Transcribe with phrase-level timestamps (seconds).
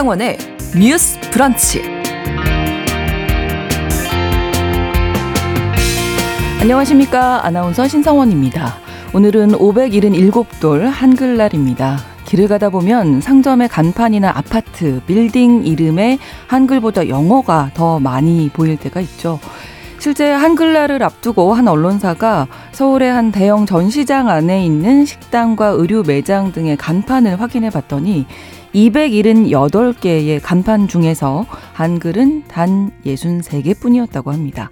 [0.00, 0.38] 신성원의
[0.78, 1.82] 뉴스 브런치.
[6.58, 7.44] 안녕하십니까.
[7.44, 8.76] 아나운서 신성원입니다.
[9.12, 11.98] 오늘은 577돌 한글날입니다.
[12.24, 19.38] 길을 가다 보면 상점의 간판이나 아파트, 빌딩 이름에 한글보다 영어가 더 많이 보일 때가 있죠.
[19.98, 26.78] 실제 한글날을 앞두고 한 언론사가 서울의 한 대형 전시장 안에 있는 식당과 의류 매장 등의
[26.78, 28.24] 간판을 확인해 봤더니
[28.74, 34.70] 278개의 간판 중에서 한글은 단 63개 뿐이었다고 합니다.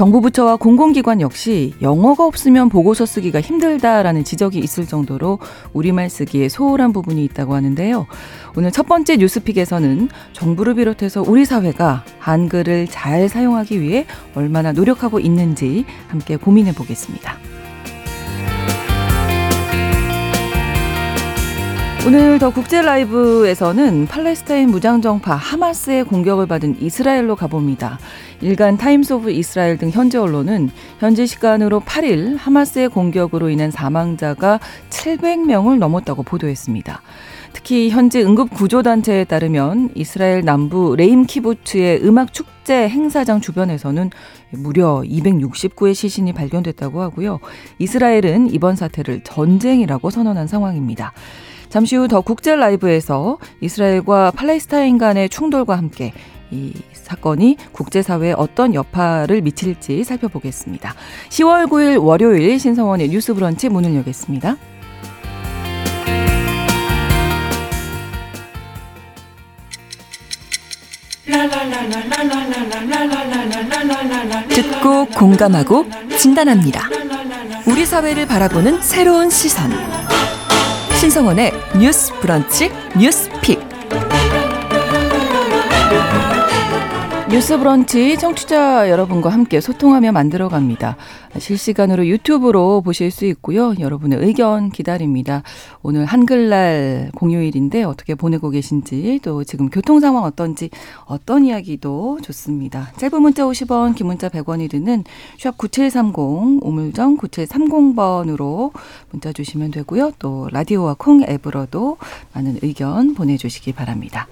[0.00, 5.38] 정부 부처와 공공기관 역시 영어가 없으면 보고서 쓰기가 힘들다라는 지적이 있을 정도로
[5.74, 8.06] 우리말 쓰기에 소홀한 부분이 있다고 하는데요.
[8.56, 15.84] 오늘 첫 번째 뉴스픽에서는 정부를 비롯해서 우리 사회가 한글을 잘 사용하기 위해 얼마나 노력하고 있는지
[16.08, 17.36] 함께 고민해 보겠습니다.
[22.06, 27.98] 오늘 더 국제 라이브에서는 팔레스타인 무장정파 하마스의 공격을 받은 이스라엘로 가봅니다.
[28.40, 35.78] 일간 타임스 오브 이스라엘 등 현지 언론은 현지 시간으로 8일 하마스의 공격으로 인한 사망자가 700명을
[35.78, 37.02] 넘었다고 보도했습니다.
[37.52, 44.10] 특히 현지 응급구조단체에 따르면 이스라엘 남부 레임 키부츠의 음악 축제 행사장 주변에서는
[44.52, 47.40] 무려 260구의 시신이 발견됐다고 하고요.
[47.78, 51.12] 이스라엘은 이번 사태를 전쟁이라고 선언한 상황입니다.
[51.70, 56.12] 잠시 후 더 국제 라이브에서 이스라엘과 팔레스타인 간의 충돌과 함께
[56.50, 60.94] 이 사건이 국제사회에 어떤 여파를 미칠지 살펴보겠습니다.
[61.28, 64.56] 10월 9일 월요일 신성원의 뉴스 브런치 문을 여겠습니다.
[74.48, 75.86] 듣고 공감하고
[76.18, 76.88] 진단합니다.
[77.66, 79.70] 우리 사회를 바라보는 새로운 시선.
[81.00, 81.50] 신성원의
[81.80, 83.69] 뉴스 브런치 뉴스 픽.
[87.30, 90.96] 뉴스 브런치 청취자 여러분과 함께 소통하며 만들어 갑니다.
[91.38, 93.72] 실시간으로 유튜브로 보실 수 있고요.
[93.78, 95.44] 여러분의 의견 기다립니다.
[95.80, 100.70] 오늘 한글날 공휴일인데 어떻게 보내고 계신지 또 지금 교통 상황 어떤지
[101.04, 102.90] 어떤 이야기도 좋습니다.
[102.96, 105.04] 짧은 문자 50원, 긴 문자 100원이 드는
[105.38, 108.72] 샵 9730 오물정 9730번으로
[109.12, 110.14] 문자 주시면 되고요.
[110.18, 111.96] 또 라디오와 콩 앱으로도
[112.32, 114.26] 많은 의견 보내주시기 바랍니다.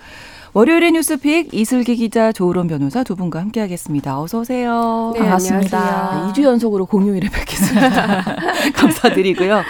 [0.55, 4.21] 월요일의 뉴스픽 이슬기 기자 조으론 변호사 두 분과 함께하겠습니다.
[4.21, 5.13] 어서 오세요.
[5.15, 6.33] 네, 반갑습니다.
[6.33, 8.25] 2주 연속으로 공휴일에 뵙겠습니다.
[8.75, 9.63] 감사드리고요.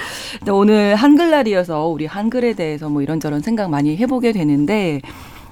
[0.52, 5.00] 오늘 한글날이어서 우리 한글에 대해서 뭐 이런저런 생각 많이 해보게 되는데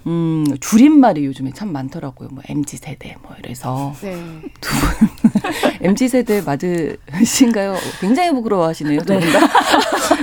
[0.07, 2.29] 음, 줄임말이 요즘에 참 많더라고요.
[2.31, 4.13] 뭐 MZ 세대 뭐 이래서 네.
[4.61, 5.26] 두분
[5.81, 7.75] MZ 세대 맞으신가요?
[8.01, 9.01] 굉장히 부끄러워하시네요.
[9.03, 9.15] 다.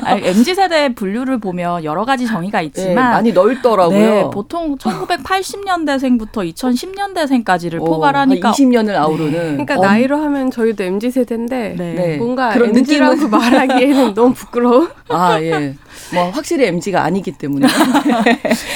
[0.03, 3.97] 아니, MZ 세대 분류를 보면 여러 가지 정의가 네, 있지만 많이 넓더라고요.
[3.99, 11.75] 네, 보통 1980년대생부터 2010년대생까지를 어, 포괄하니까 20년을 아우르는 그러니까 엄- 나이로 하면 저희도 MZ 세대인데
[11.77, 11.93] 네.
[11.93, 12.17] 네.
[12.17, 14.89] 뭔가 그런 MZ라고 느낌은- 말하기에는 너무 부끄러워.
[15.09, 15.75] 아, 예.
[16.13, 17.67] 뭐 확실히 MG가 아니기 때문에.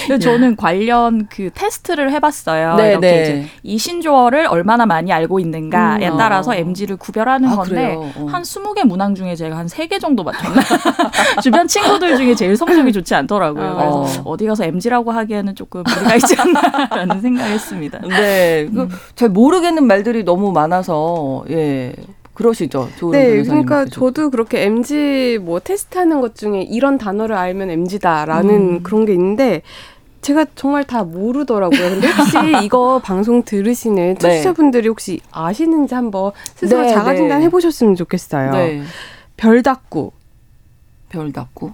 [0.07, 2.75] 근데 저는 관련 그 테스트를 해봤어요.
[2.75, 3.21] 네, 이렇게 네.
[3.21, 6.55] 이제 이 신조어를 얼마나 많이 알고 있는가에 음, 따라서 아.
[6.55, 7.95] MZ를 구별하는 아, 건데?
[7.97, 8.27] 어.
[8.29, 10.61] 한 20개 문항 중에 제가 한 3개 정도 맞췄나?
[11.41, 13.65] 주변 친구들 중에 제일 성적이 좋지 않더라고요.
[13.65, 14.01] 어.
[14.01, 17.99] 그래서 어디 가서 MZ라고 하기에는 조금 무리가 있지 않나라는 생각했습니다.
[18.07, 18.67] 네.
[18.73, 21.93] 그, 잘 모르겠는 말들이 너무 많아서, 예.
[22.37, 22.87] 그러시죠.
[23.11, 23.41] 네.
[23.41, 28.83] 그러니까 저도 그렇게 MZ 뭐 테스트하는 것 중에 이런 단어를 알면 MZ다라는 음.
[28.83, 29.63] 그런 게 있는데
[30.21, 31.79] 제가 정말 다 모르더라고요.
[31.79, 37.45] 근데 혹시 이거 방송 들으시는 청취자분들이 혹시 아시는지 한번 스스로 네, 자가진단 네.
[37.45, 38.51] 해보셨으면 좋겠어요.
[38.51, 38.83] 네.
[39.35, 40.13] 별 닫고.
[41.09, 41.73] 별 닫고.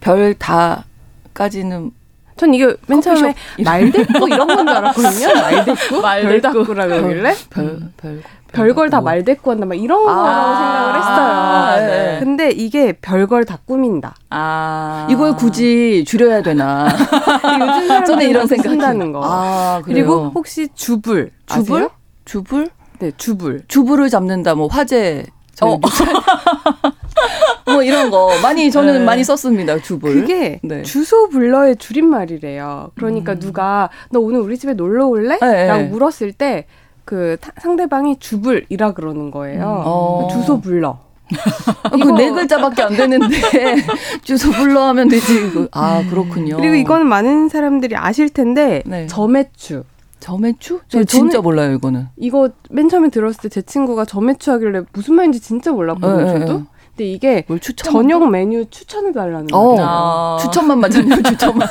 [0.00, 1.90] 별 다까지는
[2.36, 5.28] 전 이게 맨 처음에 말대꾸 이런 건 줄 알았거든요.
[6.02, 6.02] 말대꾸?
[6.02, 8.22] 별 닫고라 그러길래 별, 별.
[8.52, 9.00] 별걸 다.
[9.00, 11.86] 말대꾸 한다 막 이런 아, 거라고 생각을 했어요.
[11.86, 12.18] 네.
[12.20, 14.14] 근데 이게 별걸 다 꾸민다.
[14.30, 15.06] 아.
[15.10, 16.86] 이걸 굳이 줄여야 되나.
[16.88, 19.20] 요즘 사람들은 저는 이런 쓴다는 거.
[19.24, 19.82] 아?
[19.84, 21.76] 그리고 혹시 주불 주불?
[21.76, 21.90] 아세요?
[22.24, 22.68] 주불?
[22.98, 23.62] 네, 주불.
[23.68, 25.26] 주부를 잡는다, 뭐, 화재.
[25.56, 25.80] 저희 어.
[27.66, 29.04] 뭐 이런 거 많이 저는 네.
[29.04, 30.14] 많이 썼습니다 주불.
[30.14, 30.82] 그게 네.
[30.82, 32.92] 주소 불러의 줄임말이래요.
[32.94, 35.38] 그러니까 누가 너 오늘 우리 집에 놀러 올래?
[35.40, 35.88] 네, 라고 네.
[35.88, 36.66] 물었을 때
[37.06, 39.82] 그 상대방이 주불이라 그러는 거예요.
[39.86, 40.28] 어.
[40.28, 40.98] 주소 불러.
[41.90, 43.36] 그네 글자밖에 안 되는데
[44.24, 45.50] 주소 불러 하면 되지.
[45.52, 46.56] 그- 아 그렇군요.
[46.56, 49.06] 그리고 이거는 많은 사람들이 아실 텐데 네.
[49.06, 49.84] 점액추.
[50.20, 50.80] 점액추?
[50.88, 52.08] 저 네, 진짜 몰라요 이거는.
[52.16, 56.16] 이거 맨 처음에 들었을 때 제 친구가 점액추 하길래 무슨 말인지 진짜 몰랐거든요.
[56.32, 56.52] 네, 저도.
[56.58, 56.64] 네.
[56.96, 57.44] 근데 이게?
[57.76, 59.82] 저녁 메뉴 추천해 달라는 어, 거예요.
[59.86, 60.38] 아.
[60.40, 61.20] 추천만 맞았네요.
[61.28, 61.68] 추천만.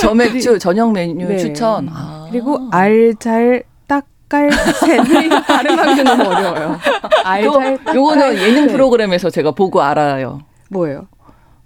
[0.00, 1.36] 저맥주 저녁 메뉴 네.
[1.36, 1.88] 추천.
[1.92, 2.26] 아.
[2.30, 6.78] 그리고 알잘 딱깔센 발음하기 너무 어려워요.
[7.24, 8.66] 알잘 요, 요거는 예능.
[8.68, 10.40] 프로그램에서 제가 보고 알아요.
[10.70, 11.06] 뭐예요?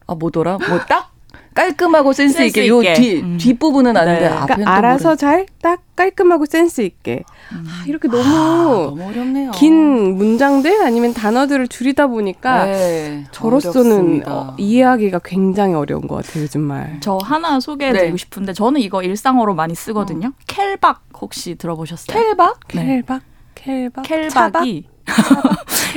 [0.09, 0.59] 아 뭐더라?
[0.69, 1.13] 뭐 딱
[1.59, 2.93] 깔끔하고 센스, 센스 있게 요 있게.
[2.95, 3.37] 뒤 음.
[3.37, 4.27] 뒷부분은 아는데 네.
[4.27, 9.51] 앞에는 그러니까 또 알아서 잘 딱 깔끔하고 센스 있게 아, 이렇게 너무 너무 어렵네요.
[9.51, 14.23] 긴 문장들 아니면 단어들을 줄이다 보니까 네, 저로서는.
[14.29, 16.99] 어, 이해하기가 굉장히 어려운 것 같아요 요즘 말.
[17.01, 18.17] 저 하나 소개해드리고 네.
[18.17, 20.33] 싶은데 저는 이거 일상어로 많이 쓰거든요.
[20.47, 22.17] 켈박 혹시 들어보셨어요?
[22.17, 22.61] 켈박?
[22.75, 22.85] 네.
[22.85, 23.23] 켈박
[23.57, 24.85] 켈박 켈박이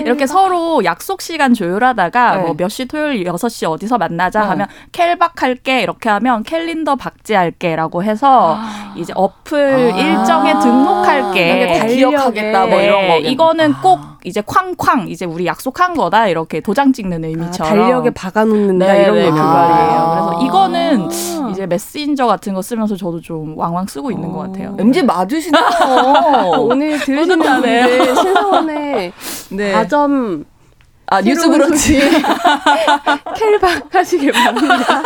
[0.06, 2.42] 이렇게 서로 약속 시간 조율하다가 네.
[2.44, 4.48] 뭐몇 시 토요일 6시 어디서 만나자 네.
[4.48, 8.58] 하면 켈박 할게 이렇게 하면 캘린더 박제할게라고 해서
[8.96, 9.98] 이제 어플 아.
[9.98, 11.88] 일정에 등록할게.
[11.96, 13.18] 기억하겠다 뭐 네, 이런 거.
[13.18, 18.86] 이거는 꼭 이제 쾅쾅 이제 우리 약속한 거다 이렇게 도장 찍는 아, 의미처럼 달력에 박아놓는다
[18.94, 19.54] 네, 이런 네, 거그 아.
[19.54, 20.30] 말이에요.
[20.30, 21.10] 그래서 이거는
[21.46, 21.50] 아.
[21.52, 24.76] 이제 메신저 같은 거 쓰면서 저도 좀 왕왕 쓰고 있는 것 같아요.
[24.80, 25.64] MG 맞으시네요.
[26.60, 27.40] 오늘 들으시는.
[27.40, 29.14] 분들 신성원의
[29.52, 29.74] 네.
[29.74, 30.46] 아점
[31.12, 32.00] 아 뉴스 브런치.
[33.36, 35.04] 켈박 하시길 바랍니다.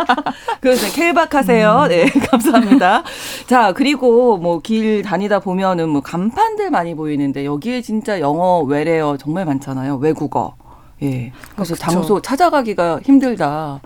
[0.60, 1.86] 그래서 켈박 하세요.
[1.88, 3.04] 네, 감사합니다.
[3.46, 9.44] 자, 그리고 뭐 길 다니다 보면은 뭐 간판들 많이 보이는데 여기에 진짜 영어 외래어 정말
[9.44, 9.96] 많잖아요.
[9.96, 10.54] 외국어.
[11.02, 11.32] 예.
[11.54, 13.80] 그래서 장소 찾아가기가 힘들다.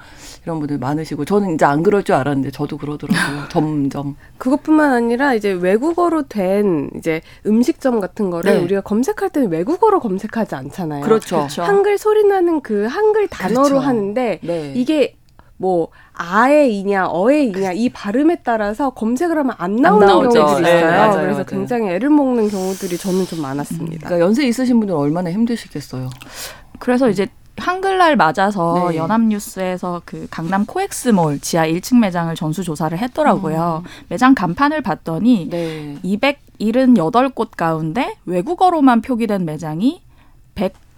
[0.45, 3.49] 이런 분들 많으시고 저는 이제 안 그럴 줄 알았는데 저도 그러더라고요.
[3.51, 4.17] 점점.
[4.39, 8.59] 그것뿐만 아니라 이제 외국어로 된 이제 음식점 같은 거를 네.
[8.59, 11.05] 우리가 검색할 때는 외국어로 검색하지 않잖아요.
[11.05, 11.39] 그렇죠.
[11.39, 11.63] 그렇죠.
[11.63, 13.79] 한글 소리 나는 그 한글 단어로 그렇죠.
[13.81, 14.73] 하는데 네.
[14.75, 15.17] 이게
[15.61, 20.31] 뭐 아의 이냐 어의 이냐 이 발음에 따라서 검색을 하면 안 나오는 나오죠.
[20.31, 20.91] 경우들이 네, 있어요.
[20.91, 21.45] 맞아요, 그래서 맞아요.
[21.47, 24.07] 굉장히 애를 먹는 경우들이 저는 좀 많았습니다.
[24.07, 26.09] 그러니까 연세 있으신 분들은 얼마나 힘드시겠어요.
[26.79, 28.97] 그래서 이제 한글날 맞아서 네.
[28.97, 33.83] 연합뉴스에서 그 강남 코엑스몰 지하 1층 매장을 전수 조사를 했더라고요.
[34.09, 35.97] 매장 간판을 봤더니 네.
[36.05, 40.01] 278곳 가운데 외국어로만 표기된 매장이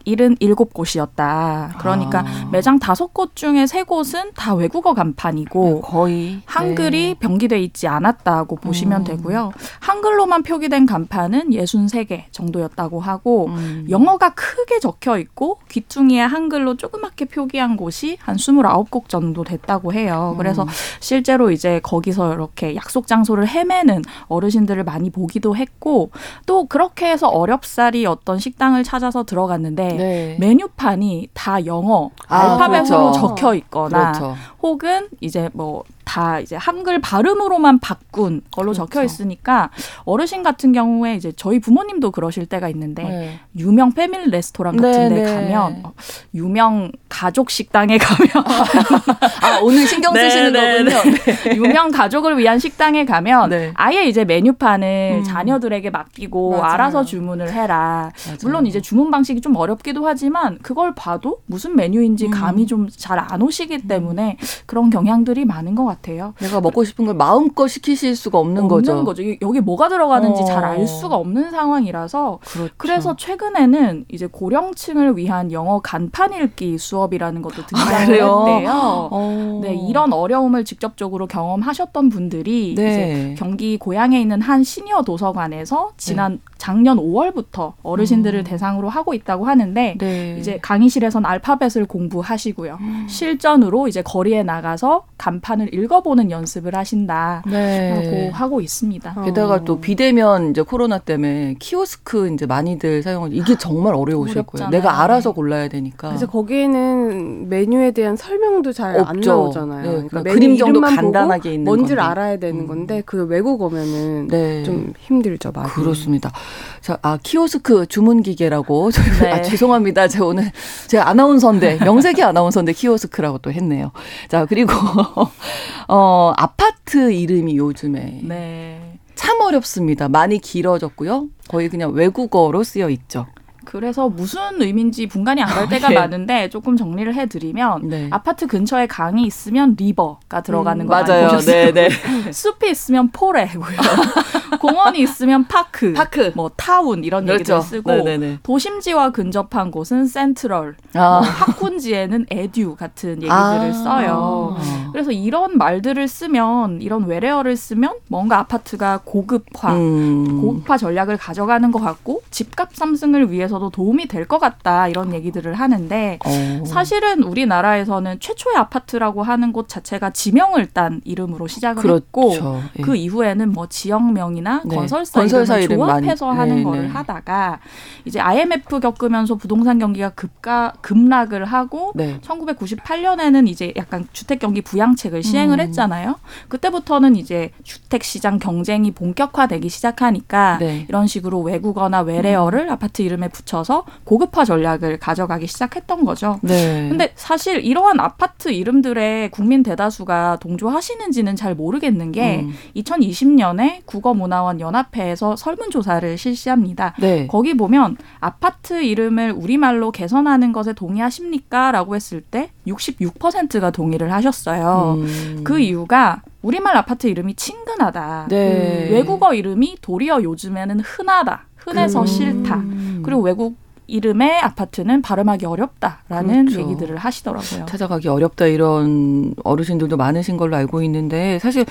[0.06, 1.78] 177곳이었다.
[1.78, 2.48] 그러니까 아.
[2.50, 9.04] 매장 5곳 중에 3곳은 다 외국어 간판이고 거의 한글이 병기돼 있지 않았다고 보시면 음.
[9.04, 9.52] 되고요.
[9.80, 13.86] 한글로만 표기된 간판은 63개 정도였다고 하고 음.
[13.88, 20.34] 영어가 크게 적혀 있고 귀퉁이에 한글로 조그맣게 표기한 곳이 한 29곳 정도 됐다고 해요.
[20.38, 20.68] 그래서 음.
[21.00, 26.10] 실제로 이제 거기서 이렇게 약속 장소를 헤매는 어르신들을 많이 보기도 했고
[26.46, 30.36] 또 그렇게 해서 어렵사리 어떤 식당을 찾아서 들어갔는데 네.
[30.38, 33.20] 메뉴판이 다 영어 아, 알파벳으로 그렇죠.
[33.20, 34.36] 적혀 있거나 그렇죠.
[34.62, 39.04] 혹은 이제 뭐 다 이제 한글 발음으로만 바꾼 걸로 적혀 그렇죠.
[39.04, 39.70] 있으니까
[40.04, 43.40] 어르신 같은 경우에 이제 저희 부모님도 그러실 때가 있는데 네.
[43.56, 45.32] 유명 패밀리 레스토랑 같은 데 네, 네.
[45.32, 45.92] 가면 어,
[46.34, 51.54] 유명 가족 식당에 가면 아 오늘 신경 네, 쓰시는 네, 거군요.
[51.54, 53.70] 유명 가족을 위한 식당에 가면 네.
[53.74, 55.22] 아예 이제 메뉴판을 음.
[55.22, 56.64] 자녀들에게 맡기고 맞아요.
[56.64, 58.10] 알아서 주문을 해라.
[58.26, 58.38] 맞아요.
[58.42, 62.30] 물론 이제 주문 방식이 좀 어렵기도 하지만 그걸 봐도 무슨 메뉴인지 음.
[62.32, 65.99] 감이 좀잘 안 오시기 때문에 그런 경향들이 많은 것 같아요.
[66.40, 69.22] 내가 먹고 싶은 걸 마음껏 시키실 수가 없는, 거죠.
[69.22, 70.44] 이- 여기 뭐가 들어가는지 어.
[70.44, 72.74] 잘알 수가 없는 상황이라서 그렇죠.
[72.76, 78.44] 그래서 최근에는 이제 고령층을 위한 영어 간판 읽기 수업이라는 것도 등장을 그래요?
[78.48, 79.08] 했대요.
[79.10, 79.60] 어.
[79.62, 82.90] 네, 이런 어려움을 직접적으로 경험하셨던 분들이 네.
[82.90, 89.96] 이제 경기 고양에 있는 한 시니어 도서관에서 지난 작년 5월부터 어르신들을 대상으로 하고 있다고 하는데
[89.98, 90.36] 네.
[90.38, 92.76] 이제 강의실에선 알파벳을 공부하시고요.
[92.80, 93.06] 음.
[93.08, 98.30] 실전으로 이제 거리에 나가서 간판을 읽어보는 연습을 하신다라고 네.
[98.32, 99.14] 하고 있습니다.
[99.16, 99.22] 어.
[99.22, 104.66] 게다가 또 비대면 이제 코로나 때문에 키오스크 이제 많이들 사용하고 이게 정말 어려우실 거예요.
[104.66, 104.70] 어렵잖아요.
[104.70, 106.08] 내가 알아서 골라야 되니까.
[106.08, 109.20] 그래서 거기에는 메뉴에 대한 설명도 잘 안.
[109.20, 109.82] 나오잖아요.
[109.82, 112.10] 네, 그러니까 그러니까 그림 정도 이름만 간단하게 보고 있는 뭔지를 건데.
[112.10, 112.66] 알아야 되는 음.
[112.66, 114.62] 건데 그 외국 어면은 네.
[114.64, 115.70] 좀 힘들죠, 많이.
[115.70, 116.30] 그렇습니다.
[116.80, 118.90] 자, 아, 키오스크 주문 기계라고.
[119.22, 119.32] 네.
[119.32, 120.08] 아, 죄송합니다.
[120.08, 120.50] 제가 오늘
[120.86, 123.92] 제 아나운서인데, 명색이 아나운서인데 키오스크라고 또 했네요.
[124.28, 124.72] 자, 그리고
[125.88, 128.98] 어, 아파트 이름이 요즘에 네.
[129.14, 130.08] 참 어렵습니다.
[130.08, 131.28] 많이 길어졌고요.
[131.48, 133.26] 거의 그냥 외국어로 쓰여 있죠.
[133.64, 135.94] 그래서 무슨 의미인지 분간이 안 갈 때가 예.
[135.94, 138.08] 많은데 조금 정리를 해드리면 네.
[138.12, 141.24] 아파트 근처에 강이 있으면 river가 들어가는 음, 거 맞아요.
[141.28, 141.72] 보셨어요?
[141.72, 141.88] 네, 네.
[142.32, 143.76] 숲이 있으면 forêt고요.
[144.60, 146.32] 공원이 있으면 park, park.
[146.34, 147.54] 뭐 타운 이런 그렇죠.
[147.54, 148.38] 얘기들 쓰고 네, 네, 네.
[148.42, 150.98] 도심지와 근접한 곳은 central, 아.
[150.98, 153.72] 뭐 학군지에는 edu 같은 얘기들을 아.
[153.72, 154.56] 써요.
[154.92, 160.40] 그래서 이런 말들을 쓰면 이런 외래어를 쓰면 뭔가 아파트가 고급화, 음.
[160.40, 165.12] 고급화 전략을 가져가는 것 같고 집값 상승을 위해 서 위해서도 도움이 될 것 같다 이런
[165.12, 166.64] 얘기들을 하는데 어.
[166.64, 172.62] 사실은 우리나라에서는 최초의 아파트라고 하는 곳 자체가 지명을 딴 이름으로 시작을 했고 그렇죠.
[172.78, 172.82] 예.
[172.82, 174.76] 그 이후에는 뭐 지역명이나 네.
[174.76, 176.88] 건설사, 건설사 이름을 조합해서 하는 네, 거를 네.
[176.88, 177.58] 하다가
[178.04, 182.20] 이제 IMF 겪으면서 부동산 경기가 급가 급락을 하고 네.
[182.20, 185.66] 1998년에는 이제 약간 주택 경기 부양책을 시행을 음.
[185.66, 186.16] 했잖아요.
[186.48, 190.86] 그때부터는 이제 주택 시장 경쟁이 본격화되기 시작하니까 네.
[190.88, 196.38] 이런 식으로 외국어나 외래어를 아파트 이름에 붙여서 고급화 전략을 가져가기 시작했던 거죠.
[196.42, 196.88] 네.
[196.88, 202.54] 근데 사실 이러한 아파트 이름들의 국민 대다수가 동조하시는지는 잘 모르겠는 게 음.
[202.76, 206.94] 2020년에 국어문화원 연합회에서 설문조사를 실시합니다.
[207.00, 207.26] 네.
[207.26, 211.72] 거기 보면 아파트 이름을 우리말로 개선하는 것에 동의하십니까?
[211.72, 214.96] 라고 했을 때 66%가 동의를 하셨어요.
[214.98, 215.40] 음.
[215.44, 218.26] 그 이유가 우리말 아파트 이름이 친근하다.
[218.30, 218.88] 네.
[218.90, 221.46] 외국어 이름이 도리어 요즘에는 흔하다.
[221.60, 222.06] 흔해서 음.
[222.06, 222.62] 싫다.
[223.02, 226.60] 그리고 외국 이름의 아파트는 발음하기 어렵다라는 그렇죠.
[226.60, 227.66] 얘기들을 하시더라고요.
[227.66, 231.64] 찾아가기 어렵다 이런 어르신들도 많으신 걸로 알고 있는데 사실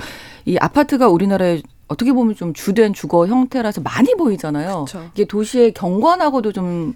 [0.44, 4.84] 이 아파트가 우리나라에 어떻게 보면 좀 주된 주거 형태라서 많이 보이잖아요.
[4.86, 5.08] 그쵸.
[5.14, 6.94] 이게 도시의 경관하고도 좀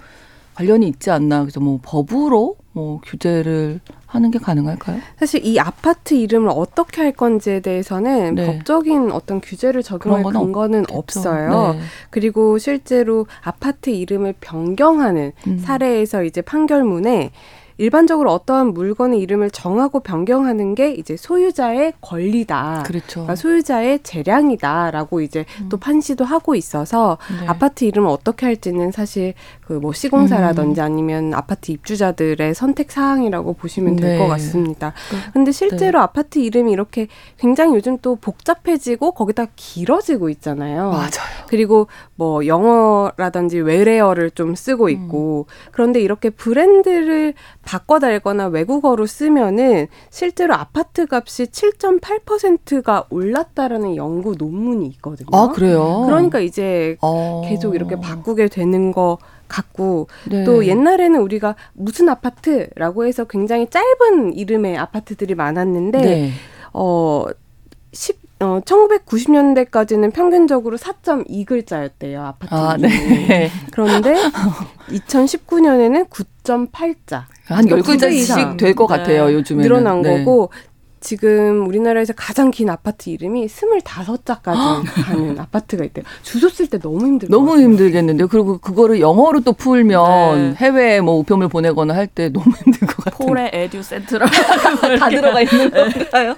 [0.54, 1.40] 관련이 있지 않나.
[1.40, 5.00] 그래서 뭐 법으로 뭐 규제를 하는 게 가능할까요?
[5.16, 8.46] 사실 이 아파트 이름을 어떻게 할 건지에 대해서는 네.
[8.46, 10.98] 법적인 어떤 규제를 적용할 근거는 없겠죠.
[10.98, 11.72] 없어요.
[11.74, 11.80] 네.
[12.10, 15.58] 그리고 실제로 아파트 이름을 변경하는 음.
[15.58, 17.30] 사례에서 이제 판결문에
[17.76, 22.84] 일반적으로 어떠한 물건의 이름을 정하고 변경하는 게 이제 소유자의 권리다.
[22.86, 23.06] 그렇죠.
[23.22, 27.46] 그러니까 소유자의 재량이다라고 이제 또 판시도 하고 있어서 네.
[27.46, 29.34] 아파트 이름을 어떻게 할지는 사실
[29.66, 34.18] 그 뭐 시공사라든지 아니면 아파트 입주자들의 선택 사항이라고 보시면 될 네.
[34.18, 34.92] 것 같습니다.
[35.10, 40.90] 그- 근데 실제로 아파트 이름이 이렇게 굉장히 요즘 또 복잡해지고 거기다 길어지고 있잖아요.
[40.90, 41.10] 맞아요.
[41.48, 50.54] 그리고 뭐 영어라든지 외래어를 좀 쓰고 있고 그런데 이렇게 브랜드를 바꿔 달거나 외국어로 쓰면은 실제로
[50.54, 55.28] 아파트 값이 7.8%가 올랐다라는 연구 논문이 있거든요.
[55.32, 56.02] 아 그래요.
[56.06, 57.42] 그러니까 이제 어.
[57.46, 59.18] 계속 이렇게 바꾸게 되는 거
[59.48, 60.44] 같고 네.
[60.44, 66.30] 또 옛날에는 우리가 무슨 아파트라고 해서 굉장히 짧은 이름의 아파트들이 많았는데 네.
[66.72, 67.26] 어,
[67.92, 72.54] 10, 어, 1990년대까지는 평균적으로 4.2글자였대요, 아파트.
[72.54, 72.76] 아.
[72.78, 73.50] 네.
[73.72, 74.14] 그런데
[74.90, 77.24] 2019년에는 9.8자.
[77.46, 78.96] 한 두배 이상 10글자씩 될것 네.
[78.96, 79.62] 같아요, 요즘에는.
[79.62, 80.18] 늘어난 네.
[80.24, 80.50] 거고,
[81.00, 86.02] 지금 우리나라에서 가장 긴 아파트 이름이 25자까지 가는 아파트가 있대요.
[86.22, 87.64] 주소 쓸 때 너무 힘들 것 너무 같아요.
[87.66, 90.54] 힘들겠는데 그리고 그거를 영어로 또 풀면 네.
[90.56, 93.18] 해외에 뭐 우편물 보내거나 할 때 너무 힘들 것 같아요.
[93.28, 94.26] 폴의 에듀 센트럴
[94.98, 96.34] 다 들어가 있는 건가요?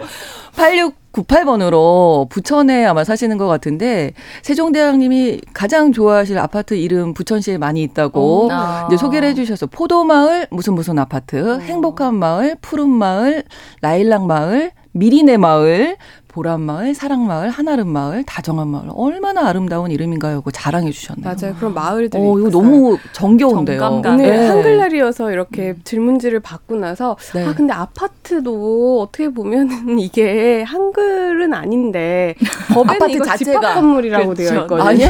[0.56, 8.86] 8698번으로 부천에 아마 사시는 것 같은데 세종대왕님이 가장 좋아하실 아파트 이름 부천시에 많이 있다고 아.
[8.88, 13.44] 이제 소개를 해주셔서 포도마을 무슨 무슨 아파트, 행복한 마을, 푸른 마을,
[13.82, 15.96] 라일락 마을, 미리네 마을,
[16.28, 20.40] 보람 마을, 사랑 마을, 한아름 마을, 다정한 마을 얼마나 아름다운 이름인가요?
[20.40, 21.24] 그거 자랑해 주셨네요.
[21.24, 21.54] 맞아요.
[21.56, 22.50] 그런 마을들이 어, 이거.
[22.50, 23.78] 너무 정겨운데요.
[23.78, 24.12] 정감각.
[24.14, 24.46] 오늘 네.
[24.48, 27.46] 한글날이어서 이렇게 질문지를 받고 나서 네.
[27.46, 32.34] 아 근데 아파트도 어떻게 보면은 이게 한글은 아닌데
[32.74, 33.60] 법에는 아파트 이거 자체가.
[33.60, 34.62] 집합 건물이라고 되어 그렇죠.
[34.64, 34.88] 있거든요.
[34.88, 35.04] 아니,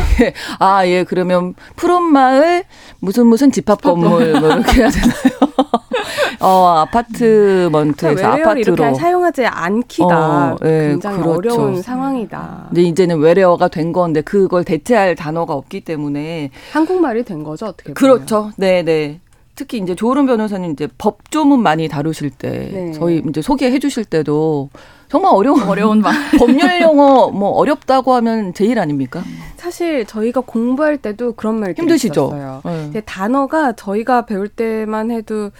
[0.60, 2.62] 아, 예, 그러면 푸른 마을,
[3.00, 5.55] 무슨 무슨 집합 건물, 뭐 이렇게 해야 되나요?
[6.40, 8.74] 어, 아파트먼트에서 외래어를 아파트로.
[8.74, 11.32] 이렇게 사용하지 않기가 어, 예, 굉장히 그렇죠.
[11.32, 12.64] 어려운 상황이다.
[12.68, 17.94] 근데 이제는 외래어가 된 건데 그걸 대체할 단어가 없기 때문에 한국말이 된 거죠 어떻게 보면.
[17.94, 18.50] 그렇죠.
[18.56, 19.20] 네, 네.
[19.54, 22.92] 특히 이제 조은 변호사님 이제 법조문 많이 다루실 때 네.
[22.92, 24.68] 저희 이제 소개해 주실 때도
[25.08, 26.12] 정말 어려운 어려운 말.
[26.38, 29.22] 법률 용어 뭐 어렵다고 하면 제일 아닙니까?
[29.56, 32.32] 사실 저희가 공부할 때도 그런 말들이 힘드시죠?
[32.34, 32.60] 있었어요.
[32.92, 33.00] 네.
[33.06, 35.50] 단어가 저희가 배울 때만 해도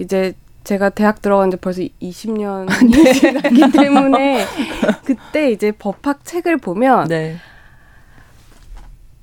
[0.00, 4.44] 이제 제가 대학 들어간 지 벌써 20년이 지났기 때문에
[5.04, 7.36] 그때 이제 법학 책을 보면 네.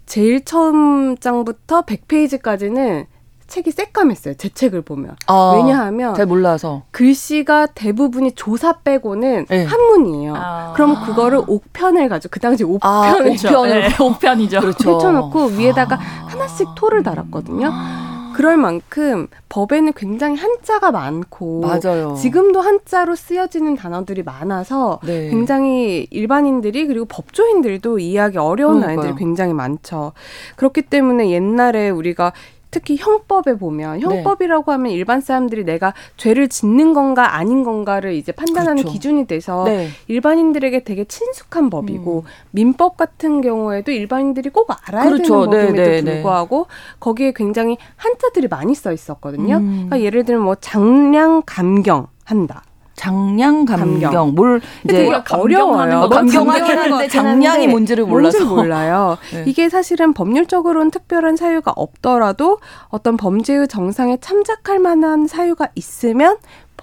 [0.06, 3.08] 제일 처음 장부터 100페이지까지는
[3.48, 4.38] 책이 새까맸어요.
[4.38, 5.16] 제 책을 보면.
[5.28, 6.84] 아, 왜냐하면 잘 몰라서.
[6.92, 9.64] 글씨가 대부분이 조사 빼고는 네.
[9.64, 10.34] 한문이에요.
[10.36, 10.74] 아.
[10.76, 13.32] 그럼 그거를 옥편을 가지고 그 당시 옥편을 아.
[13.32, 13.82] 옥편을.
[13.88, 14.60] 네, 옥편이죠.
[14.60, 14.92] 그렇죠.
[14.92, 17.72] 펼쳐놓고 위에다가 하나씩 토를 달았거든요.
[18.38, 22.14] 그럴 만큼 법에는 굉장히 한자가 많고 맞아요.
[22.14, 25.32] 지금도 한자로 쓰여지는 단어들이 많아서 네.
[25.32, 29.00] 굉장히 일반인들이 그리고 법조인들도 이해하기 어려운 그러니까요.
[29.00, 30.14] 아이들이 굉장히 많죠.
[30.56, 32.32] 그렇기 때문에 옛날에 우리가
[32.72, 34.06] 특히 형법에 보면 네.
[34.06, 38.94] 형법이라고 하면 일반 사람들이 내가 죄를 짓는 건가 아닌 건가를 이제 판단하는 그렇죠.
[38.94, 39.90] 기준이 돼서 네.
[40.08, 45.50] 일반인들에게 되게 친숙한 법이고 민법 같은 경우에도 일반인들이 꼭 알아야 그렇죠.
[45.50, 46.14] 되는 네, 법임에도 네, 네.
[46.14, 46.68] 불구하고
[47.00, 49.58] 거기에 굉장히 한자들이 많이 써 있었거든요.
[49.58, 49.72] 음.
[49.88, 52.64] 그러니까 예를 들면 뭐 장량 감경 한다.
[52.98, 54.02] 장량 감경.
[54.02, 54.36] 감경.
[54.36, 56.00] 뭘 이제 어려워요.
[56.02, 58.40] 어, 감경하긴 감경하는 하는데 것 장량이 뭔지를 몰라서.
[58.40, 59.18] 뭔지 몰라요.
[59.32, 59.44] 네.
[59.48, 62.58] 이게 사실은 법률적으로는 특별한 사유가 없더라도
[62.90, 66.38] 어떤 범죄의 정상에 참작할 만한 사유가 있으면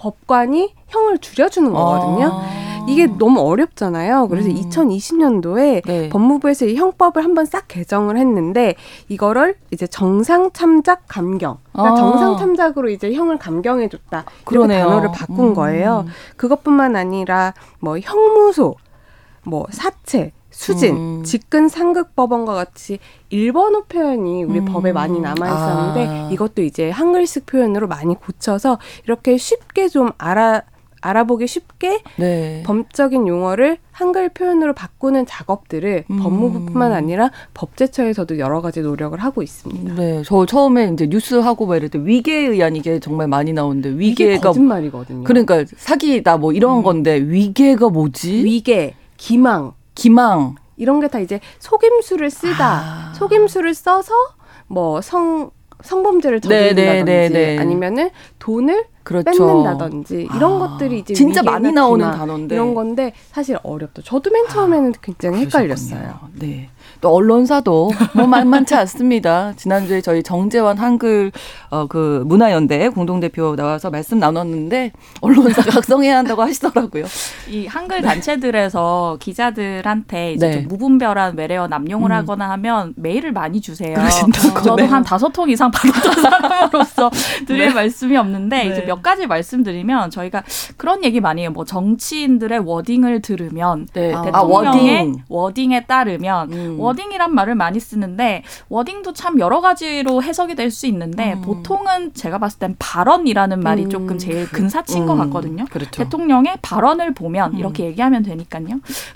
[0.05, 2.31] 법관이 형을 줄여주는 거거든요.
[2.31, 2.85] 아.
[2.87, 4.29] 이게 너무 어렵잖아요.
[4.29, 4.57] 그래서 음.
[4.57, 6.09] 2020년도에 네.
[6.11, 8.75] 법무부에서 이 형법을 한번 싹 개정을 했는데
[9.09, 11.57] 이거를 이제 정상 참작 감경.
[11.73, 11.97] 그러니까 아.
[11.97, 14.25] 정상 참작으로 이제 형을 감경해 줬다.
[14.27, 14.85] 이렇게 그러네요.
[14.85, 15.55] 단어를 바꾼 음.
[15.55, 16.05] 거예요.
[16.37, 18.77] 그것뿐만 아니라 뭐 형무소,
[19.45, 21.23] 뭐 사체, 수진, 음.
[21.25, 24.65] 직근 상급 법원과 같이 일본어 표현이 우리 음.
[24.65, 26.29] 법에 많이 남아 있었는데 아.
[26.33, 30.63] 이것도 이제 한글식 표현으로 많이 고쳐서 이렇게 쉽게 좀 알아
[31.05, 32.63] 알아보기 쉽게 네.
[32.65, 36.19] 범적인 용어를 한글 표현으로 바꾸는 작업들을 음.
[36.19, 39.95] 법무부뿐만 아니라 법제처에서도 여러 가지 노력을 하고 있습니다.
[39.97, 43.91] 네, 저 처음에 이제 뉴스 하고 막 이럴 때 위계에 의한 이게 정말 많이 나오는데
[43.91, 45.25] 위계가 거짓말이거든요.
[45.25, 48.43] 그러니까 사기다 뭐 이런 건데 위계가 뭐지?
[48.45, 50.57] 위계, 기망 기망.
[50.77, 52.67] 이런 게 다 이제 속임수를 쓰다.
[53.11, 53.13] 아.
[53.15, 54.13] 속임수를 써서
[54.67, 55.51] 뭐 성
[55.83, 57.59] 성범죄를 네, 네, 저지른다든지 네, 네.
[57.59, 59.47] 아니면은 돈을 그렇죠.
[59.47, 62.55] 뺏는다든지 이런 아, 것들이 이제 진짜 많이 나오는 단어인데.
[62.55, 64.03] 이런 건데 사실 어렵다.
[64.03, 66.19] 저도 맨 처음에는 굉장히 헷갈렸어요.
[66.41, 66.71] 네.
[67.01, 69.53] 또 언론사도 뭐 만만치 않습니다.
[69.57, 71.33] 지난주에 저희 정재환 한글
[71.71, 77.05] 어, 그 문화연대 공동 대표 나와서 말씀 나눴는데 언론사 각성해야 한다고 하시더라고요.
[77.51, 80.53] 이 한글 단체들에서 기자들한테 이제 네.
[80.55, 82.17] 좀 무분별한 외래어 남용을 음.
[82.17, 83.95] 하거나 하면 메일을 많이 주세요.
[83.95, 84.85] 그러신다고, 저도 네.
[84.85, 87.11] 한 다섯 통 이상 받았던 사람으로서
[87.47, 88.71] 드릴 말씀이 없는데 네.
[88.71, 90.43] 이제 몇 가지 말씀드리면 저희가
[90.77, 91.51] 그런 얘기 많이 해요.
[91.51, 94.15] 뭐 정치인들의 wording을 들으면 네.
[94.15, 95.23] 아, 아, 대통령의 wording.
[95.29, 95.73] wording.
[95.73, 96.77] 에 따르면 음.
[96.79, 101.43] wording이란 말을 많이 쓰는데 wording도 참 여러 가지로 해석이 될 수 있는데 음.
[101.43, 103.91] 보통은 제가 봤을 땐 발언이라는 말이 음.
[103.91, 105.65] 조금 제일 근사치인 것 음, 같거든요.
[105.71, 105.91] 그렇죠.
[105.93, 107.59] 대통령의 발언을 보면 음.
[107.59, 108.67] 이렇게 얘기하면 되니까요.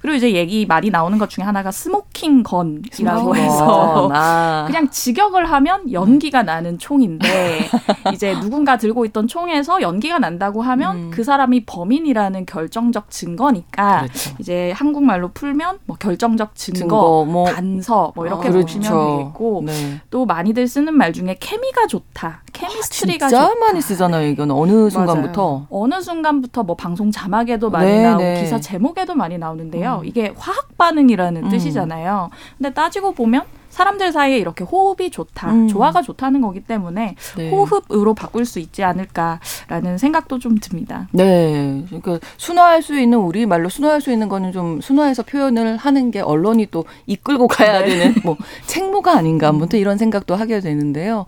[0.01, 4.65] 그리고 이제 얘기 많이 나오는 것 중에 하나가 smoking gun이라고 해서 아.
[4.69, 7.69] 그냥 직역을 하면 연기가 나는 총인데
[8.15, 11.11] 이제 누군가 들고 있던 총에서 연기가 난다고 하면 음.
[11.13, 14.35] 그 사람이 범인이라는 결정적 증거니까 그렇죠.
[14.39, 19.17] 이제 한국말로 풀면 뭐 결정적 증거, 증거 뭐 단서 뭐 이렇게 아, 보시면 그렇죠.
[19.19, 20.01] 되겠고 네.
[20.11, 23.61] 또 많이들 쓰는 말 중에 케미가 좋다, chemistry가 진짜 좋다.
[23.61, 24.29] 많이 쓰잖아요.
[24.29, 25.67] 이건 어느 순간부터.
[25.71, 28.41] 어느 순간부터 뭐 방송 자막에도 많이 네, 나오고 네.
[28.41, 30.01] 기사 제목에도 많이 나오는데요.
[30.03, 30.07] 음.
[30.07, 31.51] 이게 화학 반응이라는 음.
[31.51, 32.31] 뜻이잖아요.
[32.57, 33.43] 근데 따지고 보면
[33.79, 35.69] 사람들 사이에 이렇게 호흡이 좋다, 음.
[35.69, 37.51] 조화가 좋다는 거기 때문에 네.
[37.51, 41.07] 호흡으로 바꿀 수 있지 않을까라는 생각도 좀 듭니다.
[41.13, 41.85] 네.
[41.87, 46.21] 그러니까 순화할 수 있는 우리 말로 순화할 수 있는 거는 좀 순화해서 표현을 하는 게
[46.21, 47.87] 언론이 또 이끌고 가야 네.
[47.87, 48.37] 되는 뭐
[48.67, 51.27] 책무가 아닌가 아무튼 이런 생각도 하게 되는데요.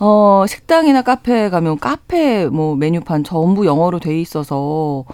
[0.00, 5.04] 어, 식당이나 카페에 가면 카페 뭐 메뉴판 전부 영어로 돼 있어서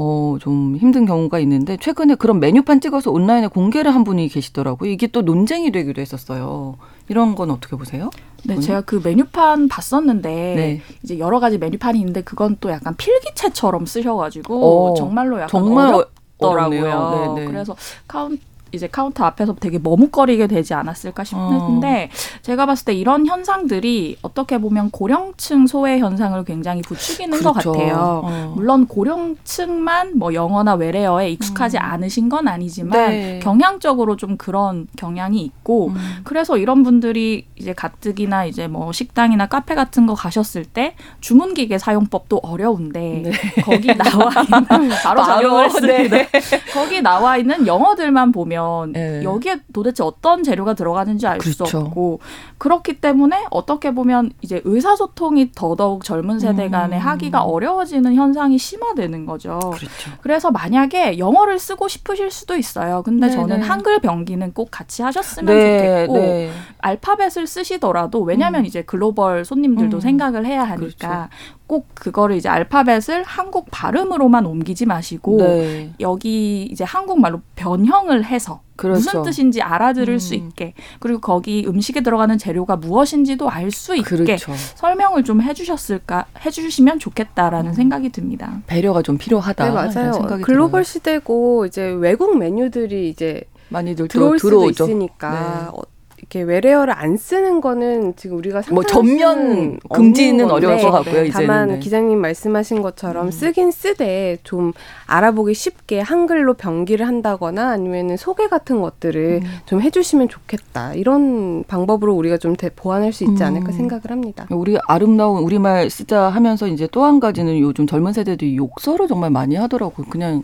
[0.00, 4.88] 어, 좀 힘든 경우가 있는데 최근에 그런 메뉴판 찍어서 온라인에 공개를 한 분이 계시더라고요.
[4.88, 6.76] 이게 또 논쟁이 되기도 했었어요.
[7.08, 8.10] 이런 건 어떻게 보세요?
[8.44, 8.64] 네, 그분이?
[8.64, 10.80] 제가 그 메뉴판 봤었는데 네.
[11.02, 16.04] 이제 여러 가지 메뉴판이 있는데 그건 또 약간 필기체처럼 쓰셔가지고 어, 정말로 약간 정말 어-
[16.38, 17.34] 어렵더라고요.
[17.34, 17.46] 네, 네.
[17.48, 17.74] 그래서
[18.06, 18.38] 카운
[18.72, 22.10] 이제 카운터 앞에서 되게 머뭇거리게 되지 않았을까 싶은데
[22.42, 27.72] 제가 봤을 때 이런 현상들이 어떻게 보면 고령층 소외 현상을 굉장히 부추기는 것 그렇죠.
[27.72, 28.22] 같아요.
[28.24, 28.52] 어.
[28.54, 33.10] 물론 고령층만 뭐 영어나 외래어에 익숙하지 않으신 건 아니지만 음.
[33.10, 33.38] 네.
[33.42, 35.96] 경향적으로 좀 그런 경향이 있고 음.
[36.24, 41.78] 그래서 이런 분들이 이제 가뜩이나 이제 뭐 식당이나 카페 같은 거 가셨을 때 주문 기계
[41.78, 43.62] 사용법도 어려운데 네.
[43.62, 46.16] 거기 나와 있는 바로 적용을 했습니다.
[46.16, 46.28] 네.
[46.72, 48.57] 거기 나와 있는 영어들만 보면
[48.92, 49.22] 네.
[49.22, 51.78] 여기에 도대체 어떤 재료가 들어가는지 알수 그렇죠.
[51.78, 52.20] 없고
[52.58, 56.70] 그렇기 때문에 어떻게 보면 이제 의사소통이 더더욱 젊은 세대 음.
[56.70, 59.58] 간에 하기가 어려워지는 현상이 심화되는 거죠.
[59.58, 60.10] 그렇죠.
[60.20, 63.02] 그래서 만약에 영어를 쓰고 싶으실 수도 있어요.
[63.02, 63.66] 근데 네, 저는 네.
[63.66, 66.50] 한글 병기는 꼭 같이 하셨으면 좋겠고 네.
[66.78, 70.00] 알파벳을 쓰시더라도 왜냐하면 이제 글로벌 손님들도 음.
[70.00, 71.28] 생각을 해야 하니까 그렇죠.
[71.68, 75.92] 꼭 그거를 이제 알파벳을 한국 발음으로만 옮기지 마시고 네.
[76.00, 78.98] 여기 이제 한국말로 변형을 해서 그렇죠.
[79.00, 80.38] 무슨 뜻인지 알아들을 수 음.
[80.38, 84.54] 있게 그리고 거기 음식에 들어가는 재료가 무엇인지도 알 수 있게 그렇죠.
[84.76, 87.74] 설명을 좀 해주셨을까 해주시면 좋겠다라는 음.
[87.74, 88.62] 생각이 듭니다.
[88.66, 89.64] 배려가 좀 필요하다.
[89.66, 90.12] 네, 맞아요.
[90.14, 90.84] 생각이 글로벌 들어요.
[90.84, 94.84] 시대고 이제 외국 메뉴들이 이제 많이들 들어올 들어, 수도 들어오죠.
[94.84, 95.80] 있으니까 네.
[96.18, 101.28] 어, 이렇게 외래어를 안 쓰는 거는 지금 우리가 뭐 전면 금지는 어려울 것 같고요.
[101.30, 101.78] 다만 이제는 네.
[101.78, 103.30] 기자님 말씀하신 것처럼 음.
[103.30, 104.72] 쓰긴 쓰되 좀
[105.06, 109.48] 알아보기 쉽게 한글로 병기를 한다거나 아니면은 소개 같은 것들을 음.
[109.66, 113.76] 좀 해주시면 좋겠다 이런 방법으로 우리가 좀 대- 보완할 수 있지 않을까 음.
[113.76, 114.46] 생각을 합니다.
[114.50, 119.54] 우리 아름다운 우리말 쓰자 하면서 이제 또 한 가지는 요즘 젊은 세대들이 욕설을 정말 많이
[119.54, 120.06] 하더라고요.
[120.10, 120.42] 그냥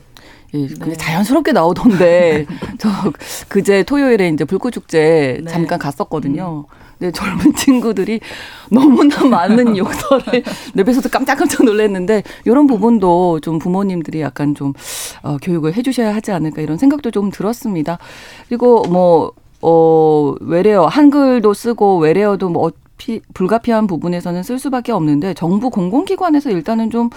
[0.54, 0.96] 예, 그냥 네.
[0.96, 2.46] 자연스럽게 나오던데
[2.78, 2.88] 저
[3.48, 5.50] 그제 토요일에 이제 불꽃 축제 네.
[5.50, 6.66] 잠깐 갔었거든요.
[6.98, 8.20] 근데 젊은 친구들이
[8.70, 14.72] 너무나 많은 욕설을 내 뵈서도 깜짝깜짝 놀랐는데 이런 부분도 좀 부모님들이 약간 좀
[15.22, 17.98] 어, 교육을 해주셔야 하지 않을까 이런 생각도 좀 들었습니다.
[18.48, 22.70] 그리고 뭐 어, 외래어 한글도 쓰고 외래어도 뭐
[23.04, 27.10] 피, 불가피한 부분에서는 쓸 수밖에 없는데 정부 공공기관에서 일단은 좀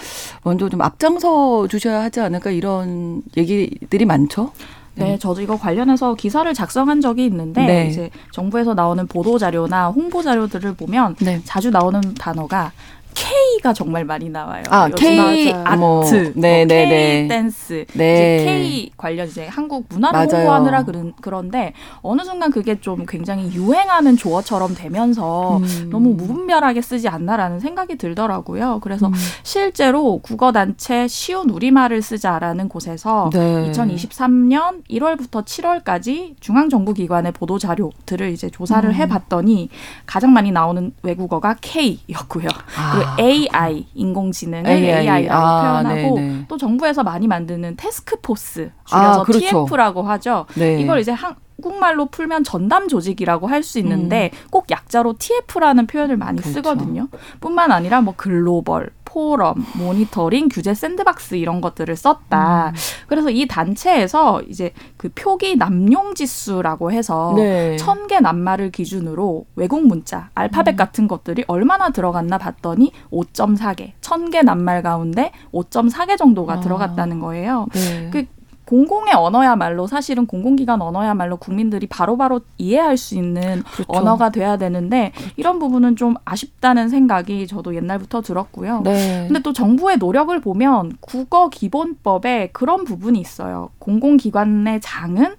[0.44, 4.52] 먼저 좀 앞장서 주셔야 하지 않을까 이런 얘기들이 많죠.
[4.96, 7.88] 네, 저도 이거 관련해서 기사를 작성한 적이 있는데 네.
[7.88, 11.40] 이제 정부에서 나오는 보도 자료나 홍보 자료들을 보면 네.
[11.46, 12.72] 자주 나오는 단어가
[13.18, 14.64] K가 정말 많이 나와요.
[14.70, 17.28] 아, K, 아트, 뭐, 뭐 네, 네, K 네.
[17.28, 18.14] 댄스, 네.
[18.14, 20.46] 이제 K 관련 이제 한국 문화를 맞아요.
[20.46, 25.90] 홍보하느라 그런 그런데 어느 순간 그게 좀 굉장히 유행하는 조어처럼 되면서 음.
[25.92, 28.80] 너무 무분별하게 쓰지 않나라는 생각이 들더라고요.
[28.82, 29.14] 그래서 음.
[29.42, 33.72] 실제로 국어 단체 쉬운 우리말을 쓰자라는 곳에서 네.
[33.72, 38.94] 2023년 1월부터 7월까지 중앙 정부 기관의 보도 자료들을 이제 조사를 음.
[38.94, 39.70] 해봤더니
[40.06, 42.48] 가장 많이 나오는 외국어가 K였고요.
[42.78, 46.46] 아, AI 인공지능을 AI, AI라고 아, 표현하고 네네.
[46.48, 49.66] 또 정부에서 많이 만드는 테스크포스 줄여서 아, 그렇죠.
[49.66, 50.46] TF라고 하죠.
[50.56, 50.80] 네.
[50.82, 54.48] 이걸 이제 한국말로 풀면 전담 조직이라고 할 수 있는데 음.
[54.52, 56.56] 꼭 약자로 TF라는 표현을 많이 그렇죠.
[56.56, 57.08] 쓰거든요.
[57.42, 61.96] 뿐만 아니라 뭐 글로벌, 포럼, 모니터링, 규제 샌드박스 이런 것들을 음.
[61.96, 62.74] 썼다.
[63.08, 67.78] 그래서 이 단체에서 이제 그 표기 남용 지수라고 해서 네.
[67.78, 70.76] 천개 낱말을 기준으로 외국 문자, 알파벳 음.
[70.76, 76.60] 같은 것들이 얼마나 들어갔나 봤더니 5.4개, 천 개 낱말 가운데 5.4개 정도가 아.
[76.60, 77.68] 들어갔다는 거예요.
[77.74, 78.10] 네.
[78.12, 78.26] 그
[78.68, 83.86] 공공의 언어야말로 사실은 공공기관 언어야말로 국민들이 바로바로 이해할 수 있는 그렇죠.
[83.88, 88.82] 언어가 돼야 되는데 이런 부분은 좀 아쉽다는 생각이 저도 옛날부터 들었고요.
[88.82, 89.26] 네.
[89.28, 93.70] 근데 또 정부의 노력을 보면 국어 기본법에 그런 부분이 있어요.
[93.80, 95.36] 공공기관의 장은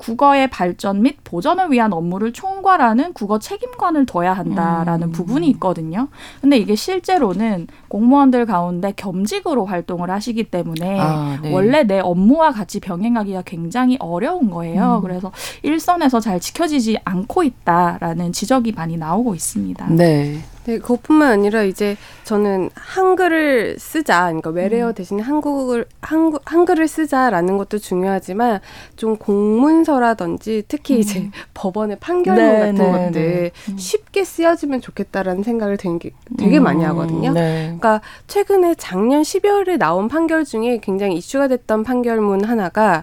[0.00, 5.12] 국어의 발전 및 보전을 위한 업무를 총괄하는 국어 책임관을 둬야 한다라는 음.
[5.12, 6.08] 부분이 있거든요.
[6.40, 11.52] 근데 이게 실제로는 공무원들 가운데 겸직으로 활동을 하시기 때문에 아, 네.
[11.52, 14.96] 원래 내 업무와 같이 병행하기가 굉장히 어려운 거예요.
[14.96, 15.02] 음.
[15.02, 15.30] 그래서
[15.62, 19.86] 일선에서 잘 지켜지지 않고 있다라는 지적이 많이 나오고 있습니다.
[19.90, 20.40] 네.
[20.70, 24.56] 네, 그것뿐만 아니라 이제 저는 한글을 쓰자, 그러니까 음.
[24.56, 28.60] 외래어 대신에 한국을 한국 한글을 쓰자라는 것도 중요하지만
[28.94, 33.76] 좀 공문서라든지 특히 이제 법원의 판결문 네, 같은 네, 것들 네.
[33.76, 37.32] 쉽게 쓰여지면 좋겠다라는 생각을 되게, 되게 음, 많이 하거든요.
[37.32, 37.64] 네.
[37.64, 43.02] 그러니까 최근에 작년 12월에 나온 판결 중에 굉장히 이슈가 됐던 판결문 하나가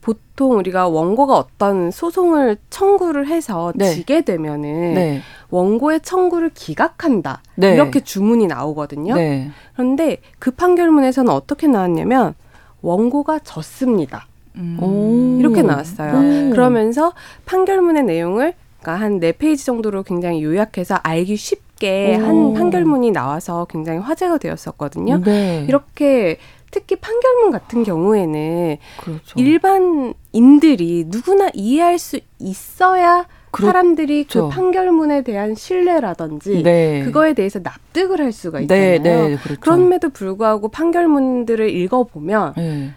[0.00, 3.94] 보통 우리가 원고가 어떤 소송을 청구를 해서 네.
[3.94, 5.20] 지게 되면은 네.
[5.50, 7.42] 원고의 청구를 기각한다.
[7.56, 7.74] 네.
[7.74, 9.14] 이렇게 주문이 나오거든요.
[9.14, 9.50] 네.
[9.74, 12.34] 그런데 그 판결문에서는 어떻게 나왔냐면
[12.82, 14.26] 원고가 졌습니다.
[14.56, 14.78] 음.
[14.80, 15.38] 오.
[15.40, 16.20] 이렇게 나왔어요.
[16.20, 16.50] 네.
[16.50, 17.12] 그러면서
[17.46, 22.24] 판결문의 내용을 그러니까 한 네 페이지 정도로 굉장히 요약해서 알기 쉽게 오.
[22.24, 25.20] 한 판결문이 나와서 굉장히 화제가 되었었거든요.
[25.24, 25.64] 네.
[25.68, 26.38] 이렇게
[26.70, 29.38] 특히 판결문 같은 경우에는 그렇죠.
[29.38, 33.72] 일반인들이 누구나 이해할 수 있어야 그렇죠.
[33.72, 34.48] 사람들이 그 그렇죠.
[34.48, 37.02] 판결문에 대한 신뢰라든지 네.
[37.04, 38.84] 그거에 대해서 납득을 할 수가 있잖아요.
[38.84, 39.60] 네, 네, 그렇죠.
[39.60, 42.90] 그럼에도 불구하고 판결문들을 읽어보면 네.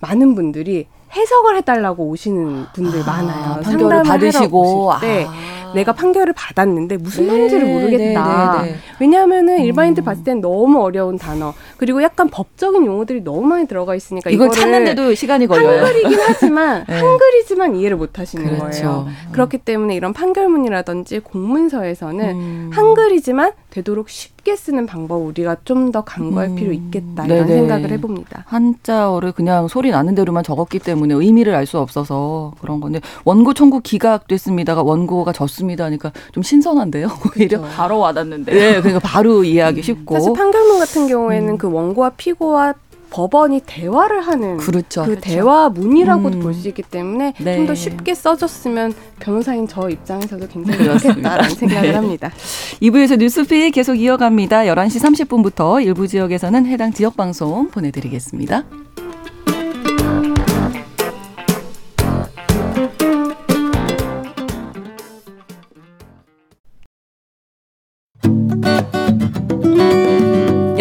[0.00, 3.60] 많은 분들이 해석을 해달라고 오시는 분들 아, 많아요.
[3.62, 5.63] 판결을 받으시고 때 아.
[5.74, 8.62] 내가 판결을 받았는데 무슨 네, 말인지를 모르겠다.
[8.62, 8.78] 네, 네, 네.
[9.00, 10.04] 왜냐하면은 일반인들 음.
[10.04, 15.14] 봤을 땐 너무 어려운 단어 그리고 약간 법적인 용어들이 너무 많이 들어가 있으니까 이걸 찾는데도
[15.14, 15.84] 시간이 걸려요.
[15.84, 16.98] 한글이긴 하지만 네.
[16.98, 18.82] 한글이지만 이해를 못 하시는 그렇죠.
[18.82, 19.08] 거예요.
[19.32, 22.70] 그렇기 때문에 이런 판결문이라든지 공문서에서는 음.
[22.72, 26.56] 한글이지만 되도록 쉽게 쓰는 방법 우리가 좀 더 강구할 음.
[26.56, 27.58] 필요 있겠다 이런 네네.
[27.60, 28.44] 생각을 해봅니다.
[28.48, 33.80] 한자어를 그냥 소리 나는 대로만 적었기 때문에 의미를 알 수 없어서 그런 건데 원고 청구
[33.80, 38.52] 기각됐습니다가 원고가 졌습니다 하니까 좀 신선한데요 오히려 바로 와닿는데.
[38.52, 41.58] 네 그러니까 바로 이해하기 쉽고 사실 판결문 같은 경우에는 음.
[41.58, 42.74] 그 원고와 피고와
[43.14, 45.04] 법원이 대화를 하는 그렇죠.
[45.04, 46.42] 그 대화 문이라고도 음.
[46.42, 47.56] 볼수 있기 때문에 네.
[47.58, 50.84] 좀더 쉽게 써줬으면 변호사인 저 입장에서도 굉장히.
[50.98, 51.94] 좋겠다라는 생각을 네.
[51.94, 52.32] 합니다.
[52.82, 54.62] 2부에서 뉴스픽 계속 이어갑니다.
[54.62, 58.64] 11시 30분부터 일부 지역에서는 해당 지역 방송 보내드리겠습니다.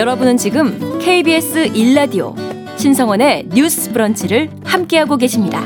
[0.04, 2.36] 여러분은 지금 KBS 1라디오
[2.78, 5.66] 신성원의 뉴스 브런치를 함께하고 계십니다.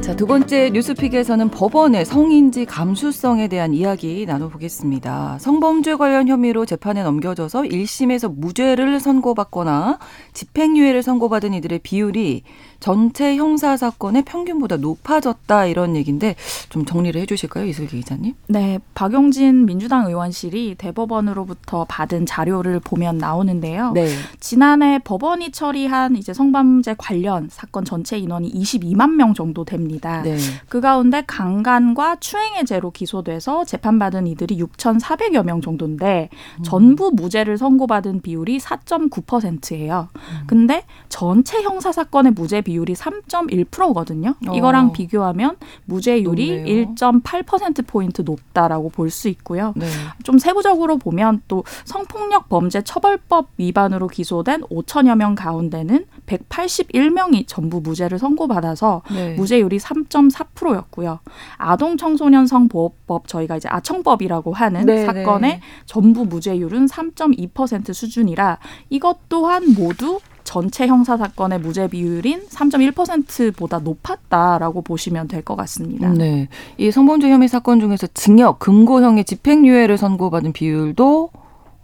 [0.00, 5.38] 자, 두 번째 뉴스픽에서는 법원의 성인지 감수성에 대한 이야기 나눠보겠습니다.
[5.38, 10.00] 성범죄 관련 혐의로 재판에 넘겨져서 1심에서 무죄를 선고받거나
[10.32, 12.42] 집행유예를 선고받은 이들의 비율이
[12.84, 16.36] 전체 형사 사건의 평균보다 높아졌다 이런 얘기인데
[16.68, 18.34] 좀 정리를 해주실까요, 이슬기 기자님?
[18.46, 23.92] 네, 박용진 민주당 의원실이 대법원으로부터 받은 자료를 보면 나오는데요.
[23.92, 24.06] 네.
[24.38, 30.20] 지난해 법원이 처리한 이제 성범죄 관련 사건 전체 인원이 22만 명 정도 됩니다.
[30.20, 30.36] 네.
[30.68, 36.62] 그 가운데 강간과 추행해죄로 기소돼서 재판받은 이들이 6,400여 명 정도인데 음.
[36.62, 40.08] 전부 무죄를 선고받은 비율이 4.9%예요.
[40.14, 40.46] 음.
[40.46, 44.34] 근데 전체 형사 사건의 무죄 비율 이 3.1%거든요.
[44.52, 44.92] 이거랑 어.
[44.92, 46.86] 비교하면 무죄율이 높네요.
[46.94, 49.72] 1.8% 포인트 높다라고 볼 수 있고요.
[49.76, 49.86] 네.
[50.24, 58.18] 좀 세부적으로 보면 또 성폭력 범죄 처벌법 위반으로 기소된 5천여 명 가운데는 181명이 전부 무죄를
[58.18, 59.34] 선고받아서 네.
[59.34, 61.20] 무죄율이 3.4%였고요.
[61.58, 65.60] 아동 청소년 성보호법 저희가 이제 아청법이라고 하는 네, 사건의 네.
[65.86, 68.58] 전부 무죄율은 3.2% 수준이라
[68.90, 76.08] 이것 또한 모두 전체 형사 사건의 무죄 비율인 3.1%보다 높았다라고 보시면 될 것 같습니다.
[76.10, 76.48] 네.
[76.78, 81.30] 이 성범죄 혐의 사건 중에서 징역, 금고형의 집행유예를 선고받은 비율도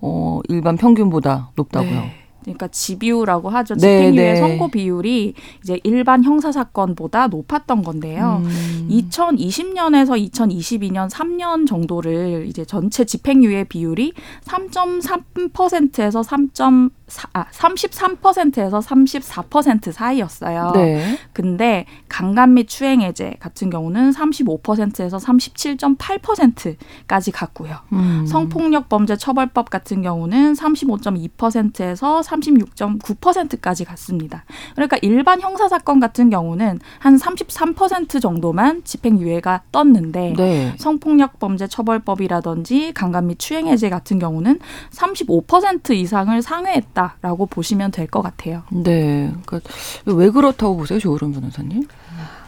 [0.02, 1.90] 어, 일반 평균보다 높다고요.
[1.90, 2.19] 네.
[2.54, 3.74] 그러니까 집유라고 하죠.
[3.74, 4.36] 네, 집행유예 네.
[4.36, 8.42] 선고 비율이 이제 일반 형사 사건보다 높았던 건데요.
[8.44, 8.88] 음.
[8.90, 14.12] 2020년에서 2022년 3년 정도를 이제 전체 집행유예 비율이
[14.44, 16.90] 3.3%에서 3.4
[17.32, 20.72] 아, 33%에서 34% 사이였어요.
[20.74, 21.18] 네.
[21.32, 27.76] 근데 강간 및 추행해제 같은 경우는 35%에서 37.8%까지 갔고요.
[27.92, 28.24] 음.
[28.26, 34.44] 성폭력 범죄 처벌법 같은 경우는 35.2%에서 36.9%까지 갔습니다.
[34.74, 40.74] 그러니까 일반 형사 사건 같은 경우는 한 33% 정도만 집행유예가 떴는데 네.
[40.78, 44.58] 성폭력 범죄 처벌법이라든지 강간 및 추행해제 같은 경우는
[44.92, 48.62] 35% 이상을 상회했다라고 보시면 될 것 같아요.
[48.70, 49.32] 네.
[49.46, 49.70] 그러니까
[50.06, 51.84] 왜 그렇다고 보세요, 조으론 변호사님?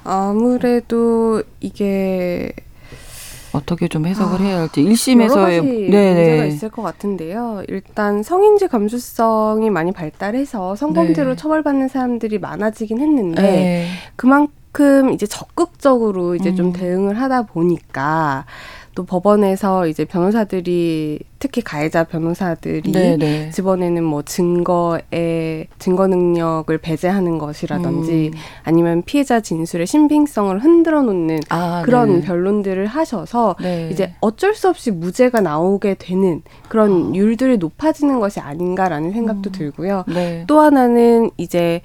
[0.02, 2.52] 아무래도 이게
[3.52, 7.62] 어떻게 좀 해석을 아, 해야 할지 가지 1심에서의 문제가 있을 것 같은데요.
[7.68, 11.36] 일단 성인지 감수성이 많이 발달해서 성범죄로 네.
[11.36, 13.86] 처벌받는 사람들이 많아지긴 했는데 네.
[14.16, 16.56] 그만큼 이제 적극적으로 이제 음.
[16.56, 18.46] 좀 대응을 하다 보니까
[18.94, 23.50] 또 법원에서 이제 변호사들이 특히 가해자 변호사들이 네, 네.
[23.50, 28.38] 집어내는 뭐 증거의 증거 능력을 배제하는 것이라든지 음.
[28.62, 32.26] 아니면 피해자 진술의 신빙성을 흔들어 놓는 아, 그런 네.
[32.26, 33.88] 변론들을 하셔서 네.
[33.90, 40.04] 이제 어쩔 수 없이 무죄가 나오게 되는 그런 율들이 높아지는 것이 아닌가라는 생각도 들고요.
[40.06, 40.44] 네.
[40.46, 41.80] 또 하나는 이제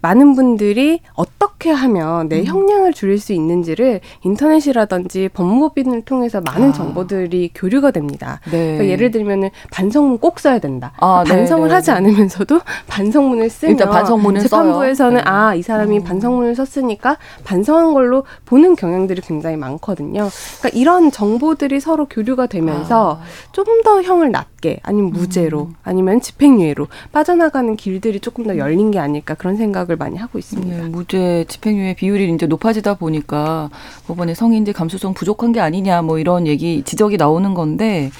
[0.00, 2.44] 많은 분들이 어떻게 하면 내 음.
[2.46, 6.72] 형량을 줄일 수 있는지를 인터넷이라든지 법무법인을 통해서 많은 아.
[6.72, 8.40] 정보들이 교류가 됩니다.
[8.50, 8.78] 네.
[8.78, 10.92] 그러니까 예를 들면은 반성문 꼭 써야 된다.
[10.98, 11.96] 아, 네, 반성을 네, 하지 네.
[11.96, 15.16] 않으면서도 반성문을 쓰면 일단 반성문을 재판부에서는.
[15.16, 15.22] 네.
[15.24, 16.04] 아이 사람이 음.
[16.04, 20.28] 반성문을 썼으니까 반성한 걸로 보는 경향들이 굉장히 많거든요.
[20.58, 23.52] 그러니까 이런 정보들이 서로 교류가 되면서 아.
[23.52, 25.74] 좀더 형을 낮게 아니면 무죄로 음.
[25.82, 30.82] 아니면 집행유예로 빠져나가는 길들이 조금 더 열린 게 아닐까 그런 생각을 많이 하고 있습니다.
[30.82, 33.70] 네, 무죄 집행유예 비율이 이제 높아지다 보니까
[34.06, 38.10] 법원의 성인지 감수성 부족한 게 아니냐 뭐 이런 얘기 지적이 나오는 건데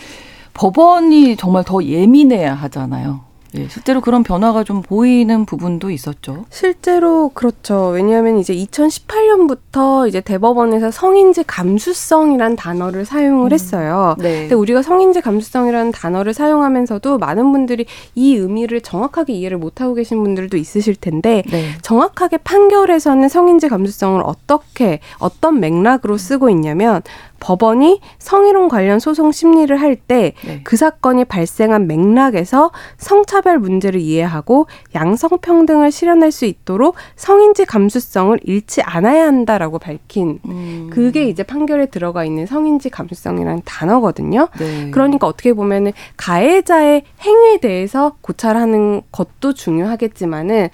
[0.55, 3.33] 법원이 정말 더 예민해야 하잖아요.
[3.55, 6.47] 예, 실제로 그런 변화가 좀 보이는 부분도 있었죠.
[6.51, 7.89] 실제로 그렇죠.
[7.89, 13.53] 왜냐하면 이제 2018년부터 이제 대법원에서 성인지 감수성이란 단어를 사용을 음.
[13.53, 14.17] 했어요.
[14.19, 14.41] 네.
[14.41, 17.85] 근데 우리가 성인지 감수성이라는 단어를 사용하면서도 많은 분들이
[18.15, 21.73] 이 의미를 정확하게 이해를 못하고 계신 분들도 있으실 텐데 네.
[21.83, 27.03] 정확하게 판결에서는 성인지 감수성을 어떻게 어떤 맥락으로 쓰고 있냐면
[27.43, 30.77] 법원이 성희롱 관련 소송 심리를 할 때그 네.
[30.77, 39.81] 사건이 발생한 맥락에서 성차별 문제를 이해하고 양성평등을 실현할 수 있도록 성인지 감수성을 잃지 않아야 한다라고
[39.81, 40.89] 밝힌 음.
[40.93, 44.47] 그게 이제 판결에 들어가 있는 성인지 감수성이라는 단어거든요.
[44.61, 44.93] 네.
[44.93, 50.69] 그러니까 어떻게 보면은 가해자의 행위에 대해서 고찰하는 것도 중요하겠지만은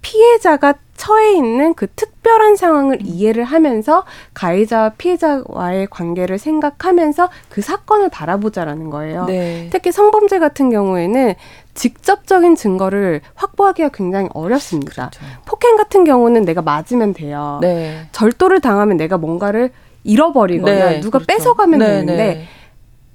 [0.00, 8.08] 피해자가 처해 있는 그 특 별한 상황을 이해를 하면서 가해자와 피해자와의 관계를 생각하면서 그 사건을
[8.08, 9.26] 바라보자라는 거예요.
[9.26, 9.68] 네.
[9.70, 11.34] 특히 성범죄 같은 경우에는
[11.74, 15.10] 직접적인 증거를 확보하기가 굉장히 어렵습니다.
[15.10, 15.24] 그렇죠.
[15.44, 17.60] 폭행 같은 경우는 내가 맞으면 돼요.
[17.62, 18.08] 네.
[18.10, 19.70] 절도를 당하면 내가 뭔가를
[20.02, 21.26] 잃어버리거나 네, 누가 그렇죠.
[21.26, 22.48] 뺏어가면 네, 되는데 네.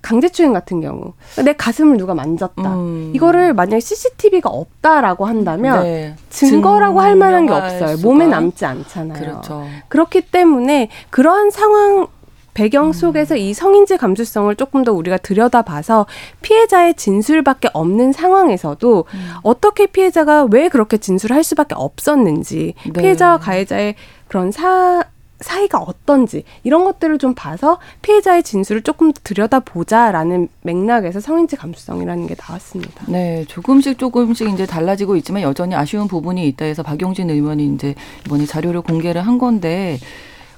[0.02, 2.76] 강제추행 같은 경우 내 가슴을 누가 만졌다.
[2.76, 3.12] 음.
[3.16, 6.16] 이거를 만약에 CCTV가 없다라고 한다면 네.
[6.30, 7.96] 증거라고 할 만한 게 없어요.
[7.98, 9.20] 수가- 몸에 남지 않잖아요.
[9.20, 9.66] 그렇죠.
[9.90, 12.08] 그렇기 때문에 그러한 상황
[12.54, 12.92] 배경 음.
[12.92, 16.06] 속에서 이 성인지 감수성을 조금 더 우리가 들여다봐서
[16.42, 19.30] 피해자의 진술밖에 없는 상황에서도 음.
[19.44, 23.02] 어떻게 피해자가 왜 그렇게 진술할 수밖에 없었는지 네.
[23.02, 23.96] 피해자와 가해자의
[24.28, 25.04] 그런 사
[25.42, 32.36] 사이가 어떤지 이런 것들을 좀 봐서 피해자의 진술을 조금 더 들여다보자라는 맥락에서 성인지 감수성이라는 게
[32.40, 33.06] 나왔습니다.
[33.08, 38.46] 네, 조금씩 조금씩 이제 달라지고 있지만 여전히 아쉬운 부분이 있다 해서 박용진 의원이 이제 이번에
[38.46, 40.00] 자료를 공개를 한 건데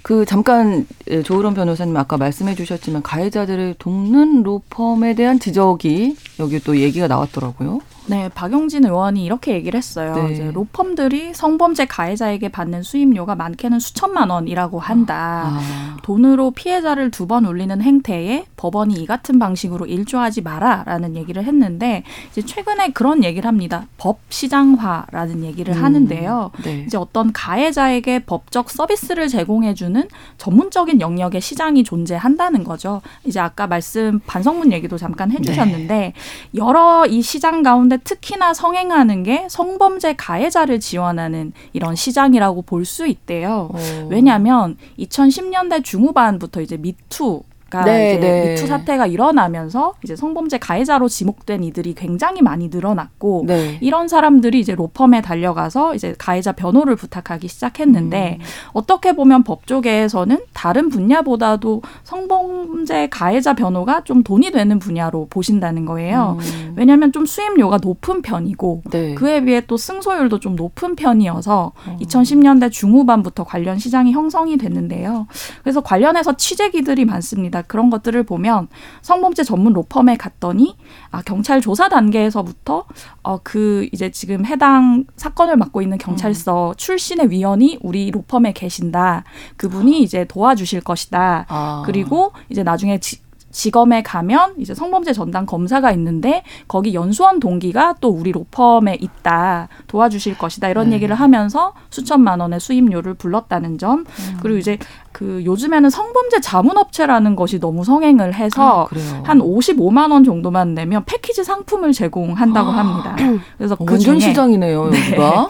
[0.03, 6.77] 그 잠깐 예, 조으론 변호사님 아까 말씀해 주셨지만 가해자들을 돕는 로펌에 대한 지적이 여기 또
[6.77, 7.79] 얘기가 나왔더라고요.
[8.07, 10.15] 네, 박용진 의원이 이렇게 얘기를 했어요.
[10.15, 10.33] 네.
[10.33, 15.51] 이제 로펌들이 성범죄 가해자에게 받는 수임료가 많게는 수천만 원이라고 한다.
[15.53, 22.03] 아, 돈으로 피해자를 두 번 울리는 행태에 법원이 이 같은 방식으로 일조하지 마라라는 얘기를 했는데
[22.31, 23.87] 이제 최근에 그런 얘기를 합니다.
[23.97, 26.51] 법 시장화라는 얘기를 음, 하는데요.
[26.65, 26.83] 네.
[26.85, 33.01] 이제 어떤 가해자에게 법적 서비스를 제공해주는 전문적인 영역의 시장이 존재한다는 거죠.
[33.23, 36.13] 이제 아까 말씀 반성문 얘기도 잠깐 해주셨는데
[36.55, 43.69] 여러 이 시장 가운데 특히나 성행하는 게 성범죄 가해자를 지원하는 이런 시장이라고 볼 수 있대요.
[43.73, 44.07] 어.
[44.09, 47.43] 왜냐하면 2010년대 중후반부터 이제 미투
[47.73, 48.49] 가 네, 이제 네.
[48.51, 53.79] 미투 사태가 일어나면서 이제 성범죄 가해자로 지목된 이들이 굉장히 많이 늘어났고 네.
[53.81, 58.45] 이런 사람들이 이제 로펌에 달려가서 이제 가해자 변호를 부탁하기 시작했는데 음.
[58.73, 66.37] 어떻게 보면 법조계에서는 다른 분야보다도 성범죄 가해자 변호가 좀 돈이 되는 분야로 보신다는 거예요.
[66.39, 66.73] 음.
[66.75, 69.15] 왜냐하면 좀 수임료가 높은 편이고 네.
[69.15, 71.97] 그에 비해 또 승소율도 좀 높은 편이어서 어.
[71.99, 75.25] 2010년대 중후반부터 관련 시장이 형성이 됐는데요.
[75.63, 77.62] 그래서 관련해서 취재기들이 많습니다.
[77.67, 78.67] 그런 것들을 보면
[79.01, 80.75] 성범죄 전문 로펌에 갔더니
[81.11, 82.85] 아 경찰 조사 단계에서부터
[83.21, 86.75] 어 그 이제 지금 해당 사건을 맡고 있는 경찰서 음.
[86.75, 89.23] 출신의 위원이 우리 로펌에 계신다.
[89.57, 91.45] 그분이 이제 도와주실 것이다.
[91.47, 91.83] 아.
[91.85, 93.21] 그리고 이제 나중에 지,
[93.53, 100.37] 지검에 가면 이제 성범죄 전담 검사가 있는데 거기 연수원 동기가 또 우리 로펌에 있다 도와주실
[100.37, 100.95] 것이다 이런 네.
[100.95, 104.37] 얘기를 하면서 수천만 원의 수임료를 불렀다는 점 음.
[104.41, 104.77] 그리고 이제
[105.11, 109.21] 그 요즘에는 성범죄 자문업체라는 것이 너무 성행을 해서 아.
[109.23, 113.15] 한 55만 원 정도만 내면 패키지 상품을 제공한다고 합니다.
[113.57, 113.91] 그래서 그 아.
[113.91, 115.49] 완전 중에 시장이네요, 여기가.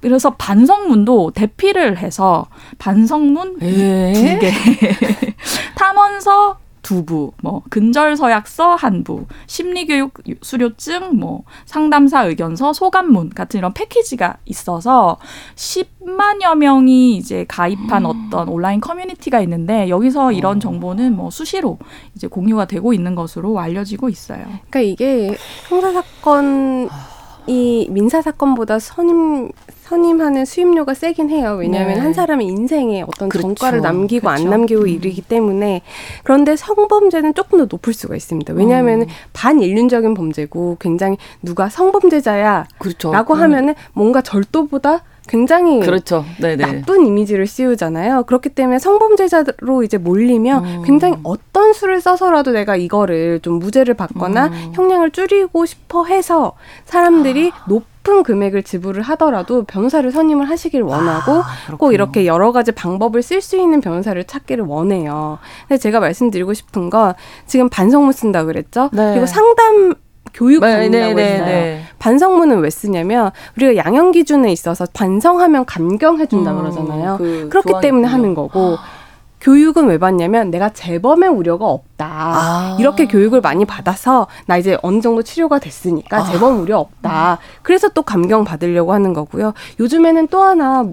[0.00, 2.46] 그래서 반성문도 대피를 해서
[2.78, 4.12] 반성문 에?
[4.12, 4.52] 두 개,
[5.74, 13.74] 탐원서 두 부, 뭐 근절서약서 한 부, 심리교육 수료증, 뭐 상담사 의견서, 소감문 같은 이런
[13.74, 15.18] 패키지가 있어서
[15.56, 21.78] 10만여 명이 이제 가입한 어떤 온라인 커뮤니티가 있는데 여기서 이런 정보는 뭐 수시로
[22.14, 24.44] 이제 공유가 되고 있는 것으로 알려지고 있어요.
[24.70, 25.36] 그러니까 이게
[25.68, 26.88] 형사 사건
[27.46, 29.50] 이 민사 사건보다 선임
[29.84, 31.56] 선임하는 수임료가 세긴 해요.
[31.60, 32.00] 왜냐하면 네.
[32.00, 33.46] 한 사람의 인생에 어떤 그렇죠.
[33.54, 34.42] 전과를 남기고 그렇죠.
[34.44, 35.82] 안 남기고 이르기 때문에
[36.24, 38.52] 그런데 성범죄는 조금 더 높을 수가 있습니다.
[38.54, 39.06] 왜냐하면 음.
[39.32, 43.12] 반인륜적인 범죄고 굉장히 누가 성범죄자야 그렇죠.
[43.12, 46.24] 라고 그러면- 하면은 뭔가 절도보다 굉장히 그렇죠.
[46.40, 46.56] 네네.
[46.64, 48.24] 나쁜 이미지를 씌우잖아요.
[48.24, 50.82] 그렇기 때문에 성범죄자로 이제 몰리면 음.
[50.84, 54.72] 굉장히 어떤 수를 써서라도 내가 이거를 좀 무죄를 받거나 음.
[54.74, 56.52] 형량을 줄이고 싶어 해서
[56.84, 61.92] 사람들이 높은 금액을 지불을 하더라도 변호사를 선임을 하시길 원하고 아, 꼭.
[61.92, 65.38] 이렇게 여러 가지 방법을 쓸 수 있는 변호사를 찾기를 원해요.
[65.66, 67.14] 근데 제가 말씀드리고 싶은 건
[67.46, 68.90] 지금 반성문 쓴다 그랬죠.
[68.92, 69.10] 네.
[69.10, 69.94] 그리고 상담
[70.36, 71.46] 교육 네, 받는다고 네, 했어요.
[71.46, 71.82] 네.
[71.98, 77.16] 반성문은 왜 쓰냐면 우리가 양형 기준에 있어서 반성하면 감경해 준다 음, 그러잖아요.
[77.16, 78.06] 그 그렇기 때문에 있군요.
[78.06, 78.76] 하는 거고
[79.40, 82.06] 교육은 왜 받냐면 내가 재범의 우려가 없다.
[82.06, 82.76] 아.
[82.78, 86.24] 이렇게 교육을 많이 받아서 나 이제 어느 정도 치료가 됐으니까 아.
[86.24, 87.38] 재범 우려 없다.
[87.62, 89.54] 그래서 또 감경 받으려고 하는 거고요.
[89.80, 90.84] 요즘에는 또 하나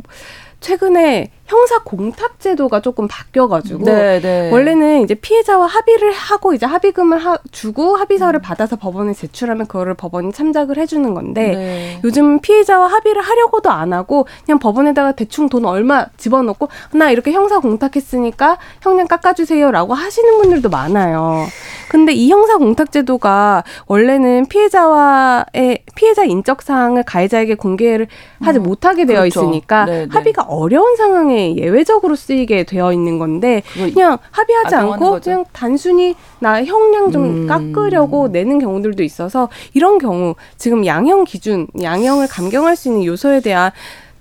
[0.62, 4.50] 최근에 형사 공탁 제도가 조금 바뀌어가지고 네, 네.
[4.52, 10.32] 원래는 이제 피해자와 합의를 하고 이제 합의금을 하, 주고 합의서를 받아서 법원에 제출하면 그거를 법원이
[10.32, 12.00] 참작을 해주는 건데 네.
[12.06, 17.60] 요즘 피해자와 합의를 하려고도 안 하고 그냥 법원에다가 대충 돈 얼마 집어넣고 나 이렇게 형사
[17.60, 21.46] 공탁했으니까 형량 깎아주세요라고 하시는 분들도 많아요.
[21.90, 28.08] 근데 이 형사 공탁 제도가 원래는 피해자와의 피해자 인적 사항을 가해자에게 공개를
[28.42, 29.42] 하지 음, 못하게 되어 그렇죠.
[29.42, 30.08] 있으니까 네, 네.
[30.10, 33.64] 합의가 어려운 상황에 예외적으로 쓰이게 되어 있는 건데
[33.94, 35.24] 그냥 합의하지 않고 거죠.
[35.24, 37.48] 그냥 단순히 나 형량 좀 음.
[37.48, 43.72] 깎으려고 내는 경우들도 있어서 이런 경우 지금 양형 기준, 양형을 감경할 수 있는 요소에 대한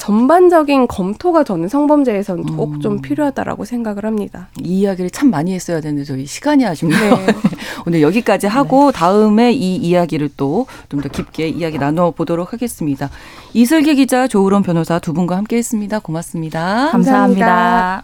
[0.02, 2.56] 전반적인 검토가 저는 성범죄에서는 음.
[2.56, 4.48] 꼭좀 필요하다라고 생각을 합니다.
[4.60, 7.14] 이 이야기를 참 많이 했어야 되는데 저희 시간이 아쉽네요.
[7.18, 7.26] 네.
[7.86, 13.10] 오늘 여기까지 하고 다음에 이 이야기를 또 좀 더 깊게 이야기 나눠 보도록 하겠습니다.
[13.54, 16.00] 이슬기 기자, 조우론 변호사 두 분과 함께했습니다.
[16.00, 16.88] 고맙습니다.
[16.90, 18.02] 감사합니다.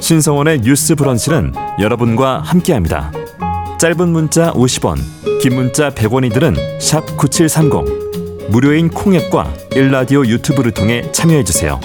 [0.00, 3.10] 신성원의 뉴스 브런치는 여러분과 함께합니다.
[3.78, 4.98] 짧은 문자 50원,
[5.40, 8.03] 긴 문자 100원이들은 샵 9730.
[8.48, 11.80] 무료인 콩앱과 일라디오 유튜브를 통해 참여해 주세요.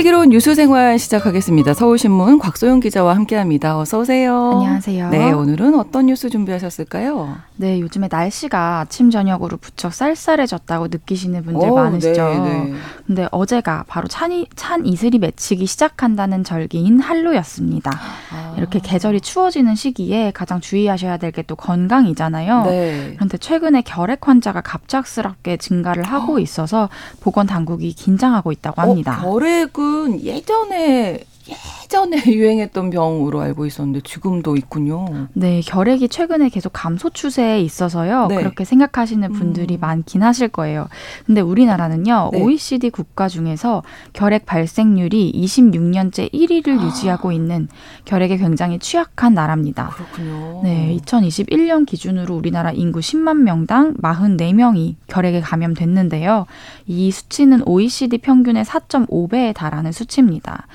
[0.00, 1.74] 슬기로운 뉴스 생활 시작하겠습니다.
[1.74, 3.78] 서울신문 곽소영 기자와 함께합니다.
[3.78, 4.52] 어서 오세요.
[4.54, 5.10] 안녕하세요.
[5.10, 7.36] 네, 오늘은 어떤 뉴스 준비하셨을까요?
[7.56, 12.28] 네, 요즘에 날씨가 아침 저녁으로 부쩍 쌀쌀해졌다고 느끼시는 분들 오, 많으시죠.
[12.28, 12.74] 네, 네.
[13.06, 17.90] 근데 어제가 바로 찬이, 찬 이슬이 맺히기 시작한다는 절기인 한로였습니다.
[18.32, 18.54] 아.
[18.56, 22.62] 이렇게 계절이 추워지는 시기에 가장 주의하셔야 될 게 또 건강이잖아요.
[22.64, 23.12] 네.
[23.16, 26.88] 그런데 최근에 결핵 환자가 갑작스럽게 증가를 하고 있어서
[27.20, 29.20] 보건 당국이 긴장하고 있다고 합니다.
[29.24, 29.89] 어, 결핵은
[30.22, 31.18] 예전에
[31.48, 35.28] 예전에 유행했던 병으로 알고 있었는데 지금도 있군요.
[35.32, 38.26] 네, 결핵이 최근에 계속 감소 추세에 있어서요.
[38.28, 38.36] 네.
[38.36, 39.80] 그렇게 생각하시는 분들이 음.
[39.80, 40.88] 많긴 하실 거예요.
[41.26, 42.42] 근데 우리나라는요, 네.
[42.42, 43.82] OECD 국가 중에서
[44.12, 46.86] 결핵 발생률이 26년째 1위를 아.
[46.86, 47.68] 유지하고 있는
[48.04, 49.88] 결핵에 굉장히 취약한 나라입니다.
[49.88, 50.60] 그렇군요.
[50.62, 56.46] 네, 2021년 기준으로 우리나라 인구 10만 명당 44명이 결핵에 감염됐는데요.
[56.86, 60.66] 이 수치는 OECD 평균의 4.5배에 달하는 수치입니다.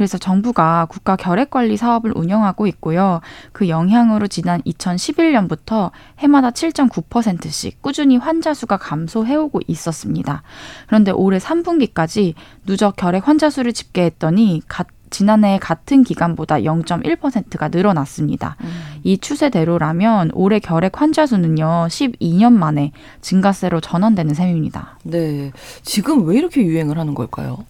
[0.00, 3.20] 그래서 정부가 국가 결핵 관리 사업을 운영하고 있고요.
[3.52, 5.90] 그 영향으로 지난 2011년부터
[6.20, 10.42] 해마다 7.9%씩 꾸준히 환자 수가 감소해오고 있었습니다.
[10.86, 12.32] 그런데 올해 3분기까지
[12.64, 18.56] 누적 결핵 환자 수를 집계했더니 가- 지난해 같은 기간보다 0.1%가 늘어났습니다.
[18.62, 18.68] 음.
[19.02, 24.98] 이 추세대로라면 올해 결핵 환자 수는요 12년 만에 증가세로 전환되는 셈입니다.
[25.02, 25.50] 네.
[25.82, 27.64] 지금 왜 이렇게 유행을 하는 걸까요?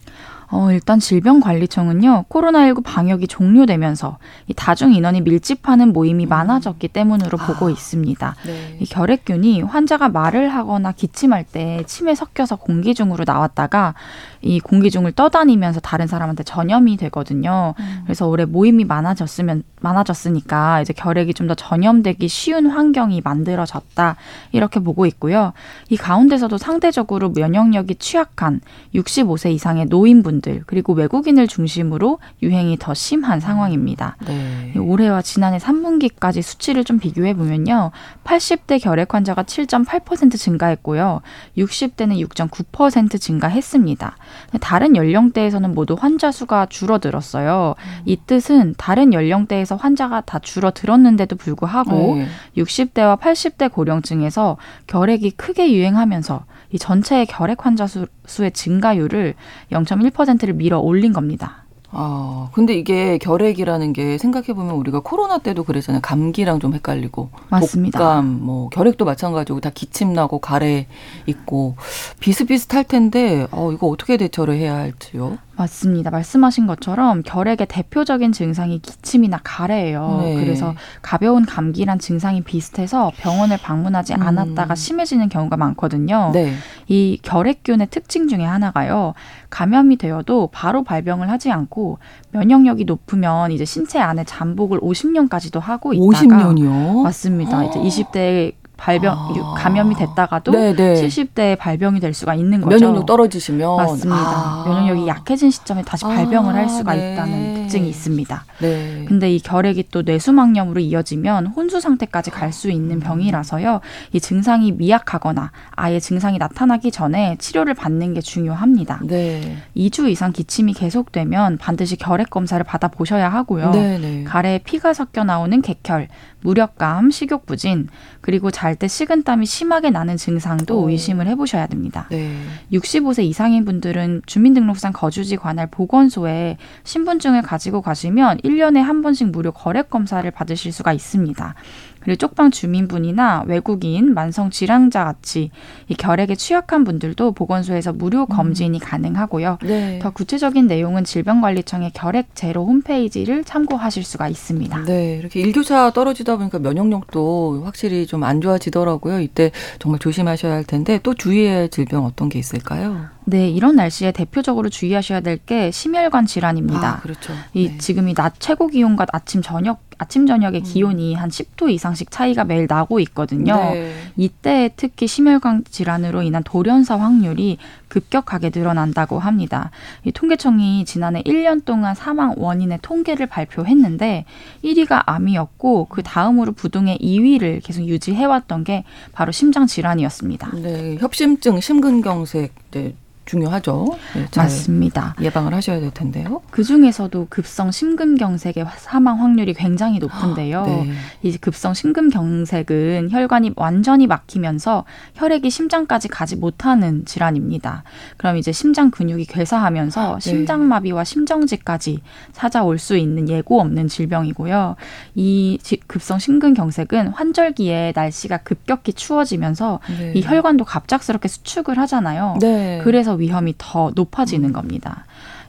[0.51, 8.35] 어, 일단 질병관리청은요, 코로나19 방역이 종료되면서 이 다중 인원이 밀집하는 모임이 많아졌기 때문으로 보고 있습니다.
[8.47, 8.77] 네.
[8.81, 13.95] 이 결핵균이 환자가 말을 하거나 기침할 때 침에 섞여서 공기 중으로 나왔다가
[14.43, 17.75] 이 공기 중을 떠다니면서 다른 사람한테 전염이 되거든요.
[18.05, 24.15] 그래서 올해 모임이 많아졌으면 많아졌으니까 이제 결핵이 좀 더 전염되기 쉬운 환경이 만들어졌다
[24.53, 25.53] 이렇게 보고 있고요.
[25.89, 28.61] 이 가운데서도 상대적으로 면역력이 취약한
[28.95, 34.17] 65세 이상의 노인분 들 그리고 외국인을 중심으로 유행이 더 심한 상황입니다.
[34.27, 34.73] 네.
[34.75, 37.91] 이 올해와 지난해 3분기까지 수치를 좀 비교해 보면요.
[38.25, 41.21] 80대 결핵 환자가 7.8% 증가했고요.
[41.57, 44.17] 60대는 6.9% 증가했습니다.
[44.61, 47.75] 다른 연령대에서는 모두 환자 수가 줄어들었어요.
[48.05, 52.27] 이 뜻은 다른 연령대에서 환자가 다 줄어들었는데도 불구하고 네.
[52.57, 59.35] 60대와 80대 고령층에서 결핵이 크게 유행하면서 이 전체의 결핵 환자 수, 수의 증가율을
[59.73, 61.65] 0.1%를 밀어 올린 겁니다.
[61.93, 66.01] 아, 근데 이게 결핵이라는 게 생각해 보면 우리가 코로나 때도 그랬잖아요.
[66.03, 67.99] 감기랑 좀 헷갈리고 맞습니다.
[67.99, 70.87] 독감, 뭐 결핵도 마찬가지고 다 기침 나고 가래
[71.27, 71.75] 있고
[72.21, 75.39] 비슷비슷할 텐데 어 이거 어떻게 대처를 해야 할지요?
[75.61, 76.11] 맞습니다.
[76.11, 80.21] 말씀하신 것처럼 결핵의 대표적인 증상이 기침이나 가래예요.
[80.23, 80.35] 네.
[80.37, 84.23] 그래서 가벼운 감기란 증상이 비슷해서 병원을 방문하지 음.
[84.23, 86.31] 않았다가 심해지는 경우가 많거든요.
[86.33, 86.55] 네.
[86.89, 89.13] 이 결핵균의 특징 중에 하나가요.
[89.51, 91.99] 감염이 되어도 바로 발병을 하지 않고
[92.33, 97.03] 면역력이 높으면 이제 신체 안에 잠복을 50년까지도 하고 있다가 50년이요?
[97.03, 97.65] 맞습니다.
[97.65, 99.55] 이제 20대 발병 아.
[99.57, 100.95] 감염이 됐다가도 네, 네.
[100.95, 102.77] 70대에 발병이 될 수가 있는 거죠.
[102.77, 104.17] 면역력 떨어지시면 맞습니다.
[104.17, 104.65] 아.
[104.67, 107.13] 면역력이 약해진 시점에 다시 발병을 할 수가 아, 네.
[107.13, 108.45] 있다는 특징이 있습니다.
[108.61, 109.05] 네.
[109.07, 113.01] 근데 이 결핵이 또 뇌수막염으로 이어지면 혼수 상태까지 갈 수 있는 음.
[113.01, 113.81] 병이라서요.
[114.13, 119.01] 이 증상이 미약하거나 아예 증상이 나타나기 전에 치료를 받는 게 중요합니다.
[119.05, 119.59] 네.
[119.77, 123.71] 2주 이상 기침이 계속되면 반드시 결핵 검사를 받아 보셔야 하고요.
[123.71, 124.25] 네, 네.
[124.25, 126.09] 가래에 피가 섞여 나오는 객혈,
[126.41, 127.89] 무력감, 식욕 부진,
[128.21, 130.91] 그리고 잘때 식은땀이 심하게 나는 증상도 오.
[130.91, 132.07] 의심을 해보셔야 됩니다.
[132.11, 132.35] 네.
[132.73, 139.83] 65세 이상인 분들은 주민등록상 거주지 관할 보건소에 신분증을 가지고 가시면 1년에 한 번씩 무료 거래
[139.83, 141.55] 검사를 받으실 수가 있습니다.
[142.01, 145.51] 그리고 쪽방 주민분이나 외국인, 만성 질환자 같이
[145.89, 149.59] 이 결핵에 취약한 분들도 보건소에서 무료 검진이 가능하고요.
[149.63, 149.99] 네.
[150.01, 154.85] 더 구체적인 내용은 질병관리청의 결핵 제로 홈페이지를 참고하실 수가 있습니다.
[154.85, 159.21] 네, 이렇게 일교차 떨어지다 보니까 면역력도 확실히 좀 안 좋아지더라고요.
[159.21, 163.07] 이때 정말 조심하셔야 할 텐데 또 주의해야 할 질병 어떤 게 있을까요?
[163.25, 166.97] 네, 이런 날씨에 대표적으로 주의하셔야 될 게 심혈관 질환입니다.
[166.97, 167.33] 아, 그렇죠.
[167.55, 167.79] 이 네.
[167.79, 172.67] 지금 이 낮 최고 기온과 아침 저녁 아침 저녁에 기온이 한 10도 이상씩 차이가 매일
[172.69, 173.55] 나고 있거든요.
[173.57, 173.93] 네.
[174.17, 177.59] 이때 특히 심혈관 질환으로 인한 돌연사 확률이
[177.91, 179.71] 급격하게 늘어난다고 합니다.
[180.05, 184.25] 이 통계청이 지난해 1년 동안 사망 원인의 통계를 발표했는데
[184.65, 190.53] 1위가 암이었고 그 다음으로 부동의 2위를 계속 유지해왔던 게 바로 심장 질환이었습니다.
[190.63, 192.95] 네, 협심증, 심근경색 네,
[193.31, 193.87] 중요하죠.
[194.17, 195.15] 네, 잘 맞습니다.
[195.21, 196.43] 예방을 하셔야 될 텐데요.
[196.51, 200.67] 그 중에서도 급성 심근경색의 사망 확률이 굉장히 높은데요.
[200.67, 200.93] 네.
[201.23, 207.85] 이 급성 심근경색은 혈관이 완전히 막히면서 혈액이 심장까지 가지 못하는 질환입니다.
[208.17, 210.31] 그럼 이제 심장 근육이 괴사하면서 네.
[210.31, 212.01] 심장마비와 심정지까지
[212.33, 214.75] 찾아올 수 있는 예고 없는 질병이고요.
[215.15, 220.13] 이 지- 급성 심근경색은 환절기에 날씨가 급격히 추워지면서 네.
[220.17, 222.37] 이 혈관도 갑작스럽게 수축을 하잖아요.
[222.41, 222.81] 네.
[222.83, 225.05] 그래서 위험이 더 높아지는 겁니다.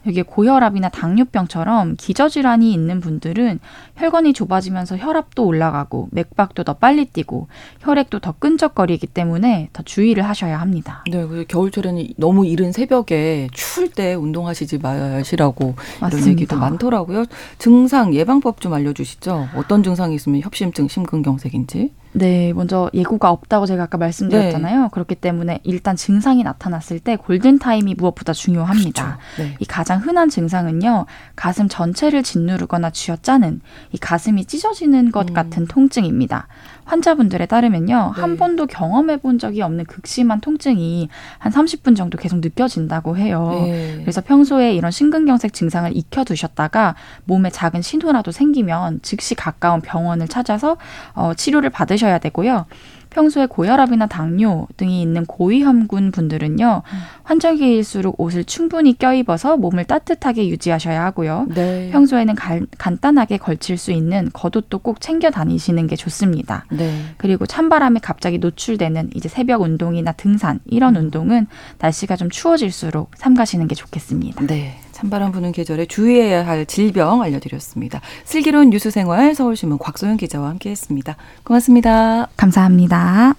[0.07, 3.59] 여기에 고혈압이나 당뇨병처럼 기저질환이 있는 분들은
[3.97, 7.47] 혈관이 좁아지면서 혈압도 올라가고 맥박도 더 빨리 뛰고
[7.82, 11.03] 혈액도 더 끈적거리기 때문에 더 주의를 하셔야 합니다.
[11.09, 16.30] 네, 그 겨울철에는 너무 이른 새벽에 추울 때 운동하시지 마시라고 이런 맞습니다.
[16.32, 17.26] 얘기도 많더라고요.
[17.59, 19.49] 증상 예방법 좀 알려주시죠.
[19.55, 21.91] 어떤 증상이 있으면 협심증, 심근경색인지.
[22.14, 24.82] 네, 먼저 예고가 없다고 제가 아까 말씀드렸잖아요.
[24.82, 24.88] 네.
[24.91, 29.18] 그렇기 때문에 일단 증상이 나타났을 때 골든 타임이 무엇보다 중요합니다.
[29.38, 29.55] 네.
[29.59, 31.05] 이 가장 흔한 증상은요,
[31.36, 33.62] 가슴 전체를 짓누르거나 쥐어짜는
[33.93, 35.34] 이 가슴이 찢어지는 것 음.
[35.34, 36.47] 같은 통증입니다.
[36.91, 38.21] 환자분들에 따르면요, 네.
[38.21, 43.49] 한 번도 경험해 본 적이 없는 극심한 통증이 한 30분 정도 계속 느껴진다고 해요.
[43.65, 43.99] 네.
[44.01, 50.75] 그래서 평소에 이런 심근경색 증상을 익혀 두셨다가 몸에 작은 신호라도 생기면 즉시 가까운 병원을 찾아서
[51.13, 52.65] 어, 치료를 받으셔야 되고요.
[53.12, 56.82] 평소에 고혈압이나 당뇨 등이 있는 고위험군 분들은요,
[57.24, 61.47] 환절기일수록 옷을 충분히 껴입어서 몸을 따뜻하게 유지하셔야 하고요.
[61.53, 61.89] 네.
[61.91, 66.66] 평소에는 간, 간단하게 걸칠 수 있는 겉옷도 꼭 챙겨 다니시는 게 좋습니다.
[66.72, 67.01] 네.
[67.18, 71.47] 그리고 찬바람에 갑자기 노출되는 이제 새벽 운동이나 등산 이런 운동은
[71.80, 74.47] 날씨가 좀 추워질수록 삼가시는 게 좋겠습니다.
[74.47, 74.80] 네.
[75.02, 78.02] 찬바람 부는 계절에 주의해야 할 질병 알려드렸습니다.
[78.24, 81.18] 슬기로운 뉴스생활 서울신문 곽소영 기자와 함께했습니다.
[81.43, 82.28] 고맙습니다.
[82.38, 83.34] 감사합니다.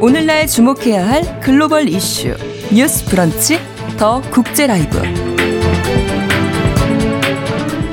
[0.00, 2.36] 오늘날 주목해야 할 글로벌 이슈
[2.72, 3.58] 뉴스 브런치
[3.98, 6.17] 더 국제 라이브 더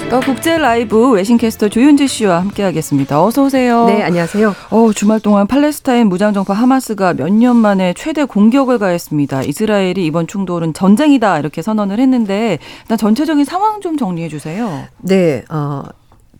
[0.09, 3.21] 국제 라이브 외신캐스터 조윤지 씨와 함께하겠습니다.
[3.23, 3.85] 어서 오세요.
[3.85, 4.53] 네, 안녕하세요.
[4.69, 9.43] 어, 주말 동안 팔레스타인 무장정파 하마스가 몇 년 만에 최대 공격을 가했습니다.
[9.43, 14.83] 이스라엘이 이번 충돌은 전쟁이다 이렇게 선언을 했는데 일단 전체적인 상황 좀 정리해 주세요.
[14.99, 15.83] 네, 어,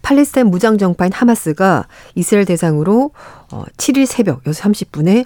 [0.01, 1.85] 팔레스타인 무장정파인 하마스가
[2.15, 3.11] 이스라엘 대상으로
[3.51, 5.23] 어, 7일 새벽 6시 30분에 음,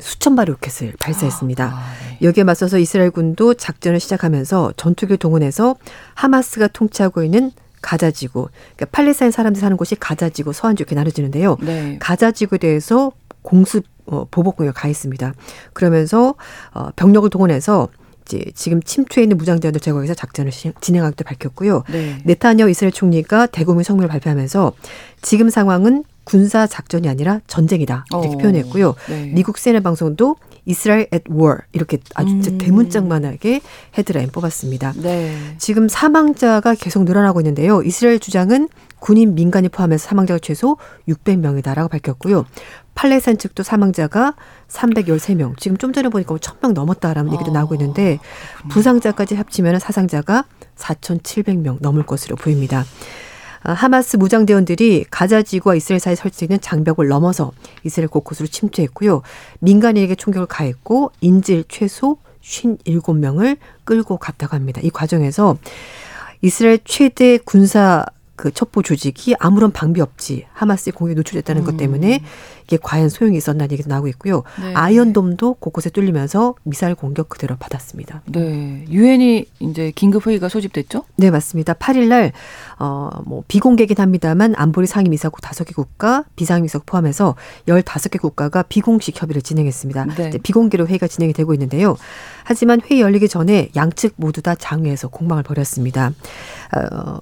[0.00, 1.64] 수천 발의 로켓을 발사했습니다.
[1.64, 2.26] 아, 네.
[2.26, 5.76] 여기에 맞서서 이스라엘 군도 작전을 시작하면서 전투기를 동원해서
[6.14, 11.56] 하마스가 통치하고 있는 가자지구, 그러니까 팔레스타인 사람들이 사는 곳이 가자지구, 서안지구 이렇게 나눠지는데요.
[11.60, 11.98] 네.
[12.00, 13.12] 가자지구에 대해서
[13.42, 15.34] 공습 어, 보복 공격을 가했습니다.
[15.72, 16.34] 그러면서
[16.72, 17.88] 어, 병력을 동원해서
[18.24, 21.84] 이제 지금 침투해 있는 무장자들 제거해서 작전을 시- 진행하기도 밝혔고요.
[21.90, 22.18] 네.
[22.24, 24.72] 네타냐후 이스라엘 총리가 대국민 성명을 발표하면서
[25.22, 28.94] 지금 상황은 군사 작전이 아니라 전쟁이다 이렇게 어, 표현했고요.
[29.08, 29.30] 네.
[29.32, 32.58] 미국 CNN 방송도 이스라엘 at war 이렇게 아주 음.
[32.58, 33.60] 대문짝만하게
[33.96, 34.94] 헤드라인 뽑았습니다.
[34.96, 35.36] 네.
[35.58, 37.80] 지금 사망자가 계속 늘어나고 있는데요.
[37.82, 38.68] 이스라엘 주장은
[38.98, 42.44] 군인 민간이 포함해서 사망자가 최소 600명이다라고 밝혔고요.
[42.96, 44.34] 팔레스타인 측도 사망자가
[44.68, 45.56] 313명.
[45.58, 48.18] 지금 좀 전에 보니까 1000명 넘었다라는 얘기도 어, 나오고 있는데
[48.70, 50.44] 부상자까지 합치면 사상자가
[50.76, 52.84] 4,700명 넘을 것으로 보입니다.
[53.66, 57.50] 아, 하마스 무장대원들이 가자지구와 이스라엘 설치되어 있는 장벽을 넘어서
[57.82, 59.22] 이스라엘 곳곳으로 침투했고요.
[59.58, 64.80] 민간인에게 총격을 가했고 인질 최소 57명을 끌고 갔다고 합니다.
[64.84, 65.58] 이 과정에서
[66.42, 68.06] 이스라엘 최대 군사
[68.36, 72.20] 그 첩보 조직이 아무런 방비 없이 하마스의 공격에 노출됐다는 것 때문에
[72.66, 74.42] 이게 과연 소용이 있었나는 얘기도 나오고 있고요.
[74.60, 74.74] 네.
[74.74, 78.22] 아이언돔도 곳곳에 뚫리면서 미사일 공격 그대로 받았습니다.
[78.26, 78.84] 네.
[78.90, 81.04] 유엔이 이제 긴급 회의가 소집됐죠?
[81.16, 81.74] 네, 맞습니다.
[81.74, 82.32] 8일 날,
[82.78, 87.36] 어, 뭐, 비공개긴 합니다만 안보리 상임 이사국 5개 국가, 비상임 이사국 포함해서
[87.68, 90.04] 15개 국가가 비공식 협의를 진행했습니다.
[90.16, 90.30] 네.
[90.42, 91.96] 비공개로 회의가 진행이 되고 있는데요.
[92.42, 96.12] 하지만 회의 열리기 전에 양측 모두 다 장외에서 공방을 벌였습니다.
[96.74, 97.20] 어,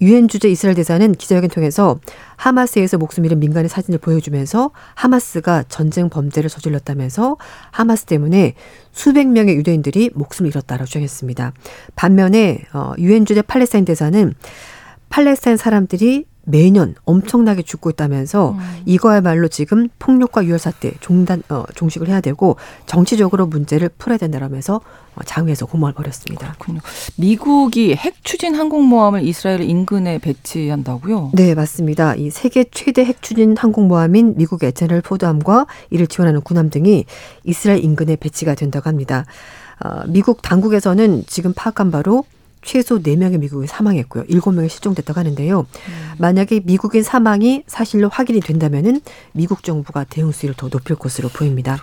[0.00, 2.00] 유엔 주재 이스라엘 대사는 기자회견 통해서
[2.36, 7.36] 하마스에서 목숨 잃은 민간의 사진을 보여주면서 하마스가 전쟁 범죄를 저질렀다면서
[7.70, 8.54] 하마스 때문에
[8.90, 11.52] 수백 명의 유대인들이 목숨을 잃었다라고 주장했습니다.
[11.94, 14.32] 반면에 어, 유엔 주재 팔레스타인 대사는
[15.10, 18.58] 팔레스타인 사람들이 매년 엄청나게 죽고 있다면서 음.
[18.86, 25.20] 이거야말로 지금 폭력과 유혈 사태 종단 어, 종식을 해야 되고 정치적으로 문제를 풀어야 된다라면서 어,
[25.24, 26.52] 장외에서 고문을 벌였습니다.
[26.52, 26.80] 그렇군요.
[27.16, 31.32] 미국이 핵 추진 항공모함을 이스라엘 인근에 배치한다고요?
[31.34, 32.14] 네, 맞습니다.
[32.14, 37.06] 이 세계 최대 핵 추진 항공모함인 미국의 제럴드 포드함과 이를 지원하는 군함 등이
[37.42, 39.24] 이스라엘 인근에 배치가 된다고 합니다.
[39.84, 42.24] 어, 미국 당국에서는 지금 파악한 바로
[42.66, 44.24] 최소 4명의 미국인이 사망했고요.
[44.24, 45.66] 7명이 실종됐다고 하는데요.
[46.18, 49.00] 만약에 미국인 사망이 사실로 확인이 된다면은
[49.32, 51.78] 미국 정부가 대응 수위를 더 높일 것으로 보입니다.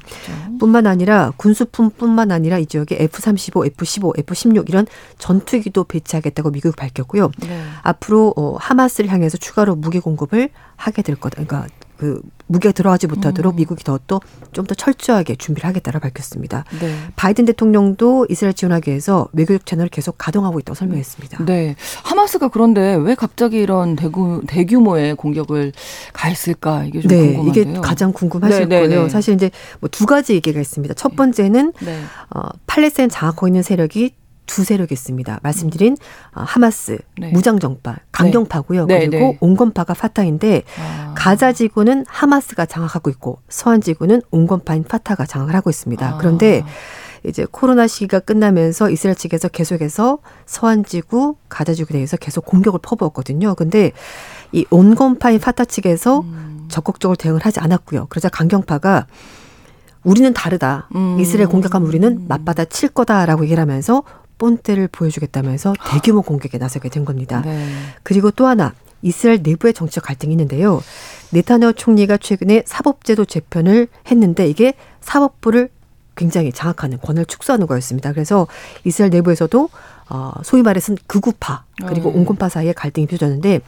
[0.60, 4.86] 뿐만 아니라 군수품뿐만 아니라 이 지역에 F-35, F-15, F-16 이런
[5.18, 7.32] 전투기도 배치하겠다고 미국이 밝혔고요.
[7.40, 7.64] 네.
[7.82, 11.44] 앞으로 어, 하마스를 향해서 추가로 무기 공급을 하게 될 거다.
[11.44, 11.68] 그러니까
[11.98, 14.20] 그 무기가 들어가지 못하도록 미국이 더 또
[14.52, 16.64] 좀 더 철저하게 준비를 하겠다고 밝혔습니다.
[16.80, 16.96] 네.
[17.16, 21.46] 바이든 대통령도 이스라엘 지원하기 위해서 외교적 채널을 계속 가동하고 있다고 설명했습니다.
[21.46, 21.76] 네.
[22.04, 25.72] 하마스가 그런데 왜 갑자기 이런 대규, 대규모의 공격을
[26.14, 26.86] 가했을까?
[26.86, 27.64] 이게 좀 네, 궁금한데요.
[27.72, 29.04] 이게 가장 궁금하실 네, 네, 거예요.
[29.04, 29.10] 네.
[29.10, 30.94] 사실 이제 뭐 두 가지 얘기가 있습니다.
[30.96, 32.02] 첫 번째는 네.
[32.36, 34.16] 어, 팔레스타인 장악하고 있는 세력이
[34.46, 35.40] 두 세력이 있습니다.
[35.42, 35.98] 말씀드린
[36.36, 37.32] 어, 하마스 네.
[37.32, 38.86] 무장정파 강경파고요.
[38.86, 39.38] 네, 그리고 네.
[39.40, 41.14] 온건파가 파타인데 아.
[41.16, 46.08] 가자 지구는 하마스가 장악하고 있고 서한 지구는 온건파인 파타가 장악을 하고 있습니다.
[46.08, 46.18] 아.
[46.18, 46.64] 그런데
[47.26, 53.56] 이제 코로나 시기가 끝나면서 이스라엘 측에서 계속해서 서한 지구, 가자 지구에 대해서 계속 공격을 퍼부었거든요.
[53.56, 53.92] 근데
[54.52, 56.66] 이 온건파인 파타 측에서 음.
[56.68, 58.08] 적극적으로 대응을 하지 않았고요.
[58.08, 59.08] 그러자 강경파가
[60.04, 60.90] 우리는 다르다.
[60.96, 61.18] 음.
[61.20, 64.04] 이스라엘 공격하면 우리는 맞받아 칠 거다라고 얘기를 하면서
[64.44, 67.42] 본때를 보여주겠다면서 대규모 공격에 나서게 된 겁니다.
[67.46, 67.66] 네.
[68.04, 70.82] 그리고 또 하나 이스라엘 내부의 정치적 갈등이 있는데요.
[71.32, 75.70] 네타냐후 총리가 최근에 사법제도 재편을 했는데 이게 사법부를
[76.18, 78.12] 굉장히 장악하는 권을 축소하는 거였습니다.
[78.12, 78.46] 그래서
[78.84, 79.70] 이스라엘 내부에서도
[80.10, 82.20] 어, 소위 말해서 극우파 그리고 네.
[82.20, 83.62] 온건파 사이에 갈등이 빚어졌는데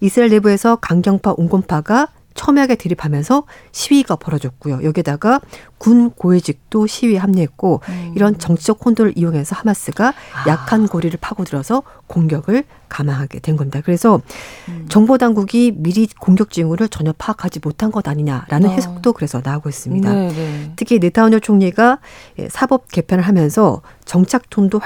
[0.00, 4.84] 이스라엘 내부에서 강경파 온건파가 첨예하게 대립하면서 시위가 벌어졌고요.
[4.84, 5.40] 여기다가
[5.78, 8.12] 군 고위직도 시위에 합류했고 음.
[8.14, 10.48] 이런 정치적 혼돈을 이용해서 하마스가 아.
[10.48, 13.80] 약한 고리를 파고들어서 공격을 감행하게 된 겁니다.
[13.84, 14.20] 그래서
[14.68, 14.86] 음.
[14.88, 18.72] 정보 당국이 미리 공격 징후를 전혀 파악하지 못한 것 아니냐라는 아.
[18.72, 20.12] 해석도 그래서 나오고 있습니다.
[20.12, 20.72] 네, 네.
[20.76, 21.98] 특히 네타냐후 총리가
[22.38, 24.80] 예, 사법 개편을 하면서 정착 톤도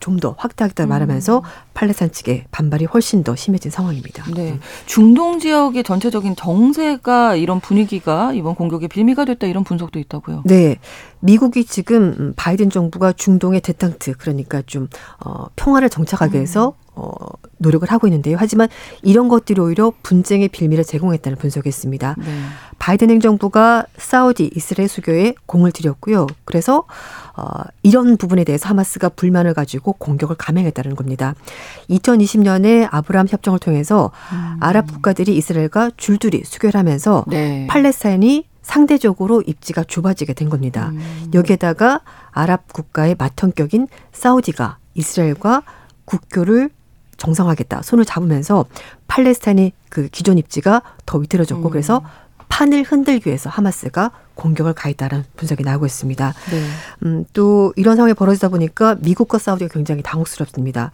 [0.00, 1.42] 좀 더 확대하겠다 말하면서
[1.74, 4.24] 팔레스타인 측의 반발이 훨씬 더 심해진 상황입니다.
[4.34, 4.58] 네.
[4.86, 10.44] 중동 지역의 전체적인 정세가 이런 분위기가 이번 공격의 빌미가 됐다 이런 분석도 있다고요.
[10.46, 10.78] 네.
[11.24, 14.88] 미국이 지금 음, 바이든 정부가 중동의 대탕트 그러니까 좀
[15.24, 17.12] 어, 평화를 정착하기 위해서 어,
[17.56, 18.36] 노력을 하고 있는데요.
[18.38, 18.68] 하지만
[19.02, 22.16] 이런 것들이 오히려 분쟁의 빌미를 제공했다는 분석이 있습니다.
[22.18, 22.24] 네.
[22.78, 26.26] 바이든 행정부가 사우디 이스라엘 수교에 공을 들였고요.
[26.44, 26.84] 그래서
[27.36, 31.34] 어, 이런 부분에 대해서 하마스가 불만을 가지고 공격을 감행했다는 겁니다.
[31.88, 34.10] 2020년에 아브라함 협정을 통해서
[34.60, 37.66] 아랍 국가들이 이스라엘과 줄줄이 수교를 하면서 네.
[37.70, 40.88] 팔레스타인이 상대적으로 입지가 좁아지게 된 겁니다.
[40.88, 41.30] 음.
[41.32, 42.00] 여기에다가
[42.32, 45.62] 아랍 국가의 맏형격인 사우디가 이스라엘과
[46.06, 46.70] 국교를
[47.16, 48.64] 정상화하겠다 손을 잡으면서
[49.06, 51.70] 팔레스타인의 그 기존 입지가 더 위태로졌고 음.
[51.70, 52.02] 그래서
[52.48, 56.34] 판을 흔들기 위해서 하마스가 공격을 가했다는 분석이 나오고 있습니다.
[56.50, 56.62] 네.
[57.04, 60.90] 음, 또 이런 상황이 벌어지다 보니까 미국과 사우디가 굉장히 당혹스럽습니다.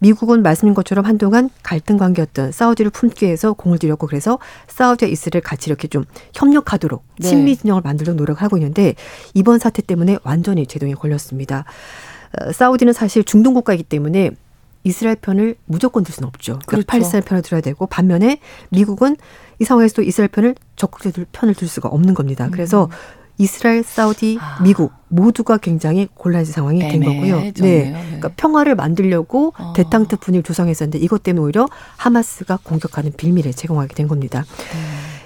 [0.00, 4.38] 미국은 말씀인 것처럼 한동안 갈등 관계였던 사우디를 품기 위해서 공을 들였고 그래서
[4.68, 7.28] 사우디와 이스라엘 같이 이렇게 좀 협력하도록 네.
[7.28, 8.94] 친미 진영을 만들도록 노력을 하고 있는데
[9.34, 11.64] 이번 사태 때문에 완전히 제동에 걸렸습니다.
[12.40, 14.30] 어, 사우디는 사실 중동 국가이기 때문에
[14.84, 16.52] 이스라엘 편을 무조건 들 수는 없죠.
[16.52, 16.86] 그러니까 그렇죠.
[16.86, 18.40] 팔레스타인 편을 들어야 되고 반면에
[18.70, 19.16] 미국은
[19.58, 22.48] 이 상황에서 또 이스라엘 편을 적극적으로 들- 편을 들 수가 없는 겁니다.
[22.50, 22.88] 그래서
[23.40, 24.38] 이스라엘, 사우디, 음.
[24.40, 24.62] 아.
[24.62, 27.40] 미국 모두가 굉장히 곤란해진 상황이 된 거고요.
[27.40, 27.52] 네.
[27.52, 28.02] 네.
[28.04, 29.72] 그러니까 평화를 만들려고 어.
[29.74, 31.66] 대탕트 분위기를 조성했었는데 이것 때문에 오히려
[31.96, 34.44] 하마스가 공격하는 빌미를 제공하게 된 겁니다.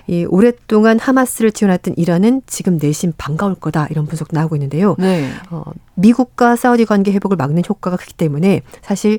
[0.07, 4.95] 이 오랫동안 하마스를 지원했던 이란은 지금 내심 반가울 거다 이런 분석도 나오고 있는데요.
[4.99, 5.31] 네.
[5.51, 9.19] 어, 미국과 사우디 관계 회복을 막는 효과가 크기 때문에 사실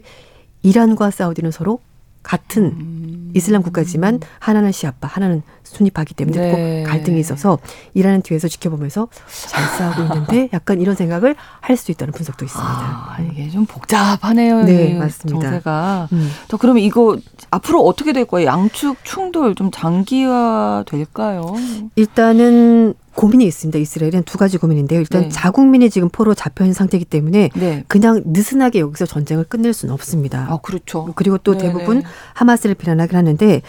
[0.62, 1.80] 이란과 사우디는 서로
[2.26, 3.32] 같은 음.
[3.36, 6.52] 이슬람 국가지만 하나는 시아파, 하나는 순위파기 때문에 네.
[6.84, 7.60] 꼭 갈등이 있어서
[7.94, 9.10] 이란은 뒤에서 지켜보면서
[9.48, 12.70] 잘 싸우고 있는데 약간 이런 생각을 할 수 있다는 분석도 있습니다.
[12.72, 14.64] 아, 이게 좀 복잡하네요.
[14.64, 15.42] 네, 맞습니다.
[15.42, 16.08] 정세가.
[16.14, 16.32] 음.
[16.48, 17.18] 저 그러면 이거
[17.52, 18.48] 앞으로 어떻게 될 거예요?
[18.48, 21.54] 양측 충돌 좀 장기화 될까요?
[21.96, 23.80] 일단은 고민이 있습니다.
[23.80, 25.00] 이스라엘은 두 가지 고민인데요.
[25.00, 25.30] 일단 네.
[25.30, 27.84] 자국민이 지금 포로 잡혀 있는 상태이기 때문에 네.
[27.88, 30.48] 그냥 느슨하게 여기서 전쟁을 끝낼 수는 없습니다.
[30.50, 31.12] 아, 그렇죠.
[31.16, 31.74] 그리고 또 네네.
[31.74, 32.04] 대부분
[32.34, 33.62] 하마스를 비난하긴 하는데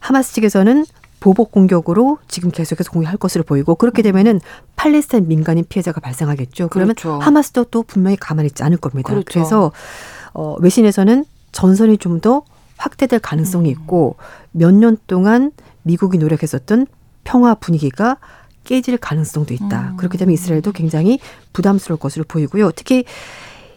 [0.00, 0.86] 하마스 측에서는
[1.20, 4.40] 보복 공격으로 지금 계속해서 공격할 것으로 보이고 그렇게 되면은
[4.76, 6.68] 팔레스타인 민간인 피해자가 발생하겠죠.
[6.68, 7.18] 그러면 그렇죠.
[7.18, 9.08] 하마스도 또 분명히 가만히 있지 않을 겁니다.
[9.08, 9.24] 그렇죠.
[9.32, 9.72] 그래서
[10.34, 12.42] 어, 외신에서는 전선이 좀 더
[12.76, 14.16] 확대될 가능성이 있고
[14.50, 15.52] 몇 년 동안
[15.82, 16.86] 미국이 노력했었던
[17.22, 18.16] 평화 분위기가
[18.64, 19.90] 깨질 가능성도 있다.
[19.92, 19.96] 음.
[19.96, 21.18] 그렇기 때문에 이스라엘도 굉장히
[21.52, 22.72] 부담스러울 것으로 보이고요.
[22.72, 23.04] 특히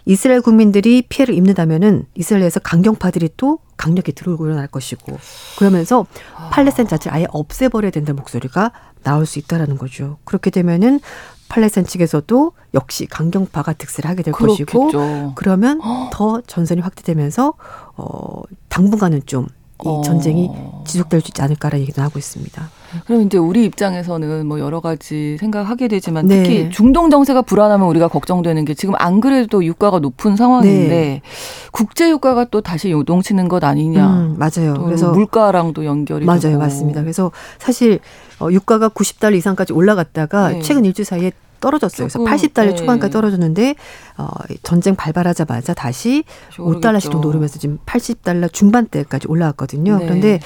[0.06, 5.18] 이스라엘 국민들이 피해를 입는다면은 이스라엘에서 강경파들이 또 강력히 들어오고 일어날 것이고
[5.60, 6.06] 그러면서
[6.52, 8.72] 팔레스타인 자체를 아예 없애버려야 된다는 목소리가
[9.04, 10.18] 나올 수 있다라는 거죠.
[10.24, 11.02] 그렇게 되면은
[11.50, 15.34] 팔레스타인 측에서도 역시 강경파가 득세를 하게 될 것이고 그렇겠죠.
[15.36, 15.82] 그러면
[16.12, 17.54] 더 전선이 확대되면서
[17.98, 19.48] 어 당분간은 좀
[19.84, 20.02] 이 어.
[20.02, 20.50] 전쟁이
[20.86, 22.70] 지속될 수 있지 않을까라는 얘기도 하고 있습니다.
[23.06, 26.42] 그럼 이제 우리 입장에서는 뭐 여러 가지 생각하게 되지만 네.
[26.42, 31.22] 특히 중동 정세가 불안하면 우리가 걱정되는 게 지금 안 그래도 유가가 높은 상황인데 네.
[31.72, 34.08] 국제 유가가 또 다시 요동치는 것 아니냐.
[34.08, 34.74] 음, 맞아요.
[34.76, 36.60] 또 그래서 물가랑도 연결이 맞아요, 되고.
[36.60, 37.02] 맞습니다.
[37.02, 38.00] 그래서 사실
[38.40, 40.62] 어, 유가가 90달러 이상까지 올라갔다가 네.
[40.62, 42.08] 최근 일주 사이에 떨어졌어요.
[42.08, 42.76] 그래서 조금, 80달러 네.
[42.76, 43.76] 초반까지 떨어졌는데
[44.18, 44.28] 어,
[44.64, 46.24] 전쟁 발발하자마자 다시 다시
[46.58, 49.98] 5달러씩 정도 오르면서 지금 80달러 중반대까지 올라왔거든요.
[49.98, 50.06] 네.
[50.06, 50.40] 그런데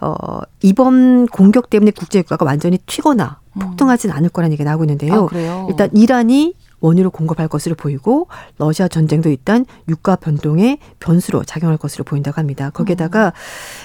[0.00, 5.28] 어, 이번 공격 때문에 국제 유가가 완전히 튀거나 폭등하진 않을 거라는 얘기가 나오고 있는데요.
[5.32, 5.48] 음.
[5.48, 5.66] 아?
[5.68, 8.26] 일단 이란이 원유를 공급할 것으로 보이고
[8.58, 12.70] 러시아 전쟁도 일단 유가 변동의 변수로 작용할 것으로 보인다고 합니다.
[12.70, 13.32] 거기에다가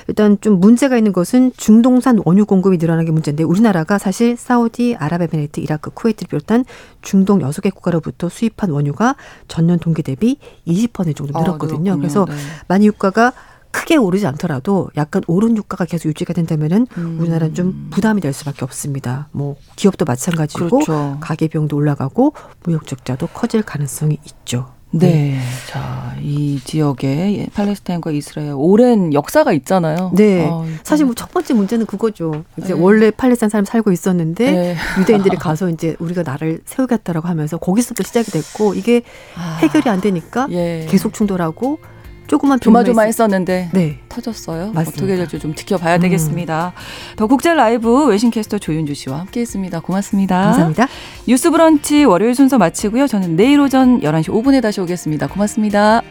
[0.07, 5.61] 일단 좀 문제가 있는 것은 중동산 원유 공급이 늘어나는 게 문제인데 우리나라가 사실 사우디, 아랍에미레이트,
[5.61, 6.65] 이라크, 쿠웨이트를 비롯한
[7.01, 9.15] 중동 여섯 개 국가로부터 수입한 원유가
[9.47, 10.37] 전년 동기 대비
[10.67, 11.95] 20% 정도 아, 늘었거든요.
[11.95, 11.97] 늘었군요.
[11.97, 12.33] 그래서 네.
[12.67, 13.31] 만약 유가가
[13.71, 17.17] 크게 오르지 않더라도 약간 오른 유가가 계속 유지가 된다면은 음.
[17.19, 19.29] 우리나라는 좀 부담이 될 수밖에 없습니다.
[19.31, 21.17] 뭐 기업도 마찬가지고 그렇죠.
[21.19, 24.67] 가계 비용도 올라가고 무역 적자도 커질 가능성이 있죠.
[24.91, 25.37] 네.
[25.67, 30.11] 자, 이 지역에 팔레스타인과 이스라엘 오랜 역사가 있잖아요.
[30.15, 30.47] 네.
[30.49, 32.45] 아, 사실 뭐 첫 번째 문제는 그거죠.
[32.57, 32.79] 이제 네.
[32.79, 34.75] 원래 팔레스타인 사람 살고 있었는데 네.
[34.99, 39.01] 유대인들이 가서 이제 우리가 나를 세우겠다라고 하면서 거기서부터 시작이 됐고 이게
[39.35, 40.87] 아, 해결이 안 되니까 예.
[40.89, 41.79] 계속 충돌하고
[42.27, 43.99] 조그만 조마조마했었는데 네.
[44.09, 44.71] 터졌어요.
[44.73, 44.89] 맞습니다.
[44.89, 46.01] 어떻게 될지 좀 지켜봐야 음.
[46.01, 46.73] 되겠습니다.
[47.15, 49.79] 더 국제 라이브 외신 캐스터 조윤주 씨와 함께했습니다.
[49.79, 50.41] 고맙습니다.
[50.41, 50.87] 감사합니다.
[51.27, 53.07] 뉴스브런치 월요일 순서 마치고요.
[53.07, 55.27] 저는 내일 오전 11시 5분에 다시 오겠습니다.
[55.27, 56.01] 고맙습니다.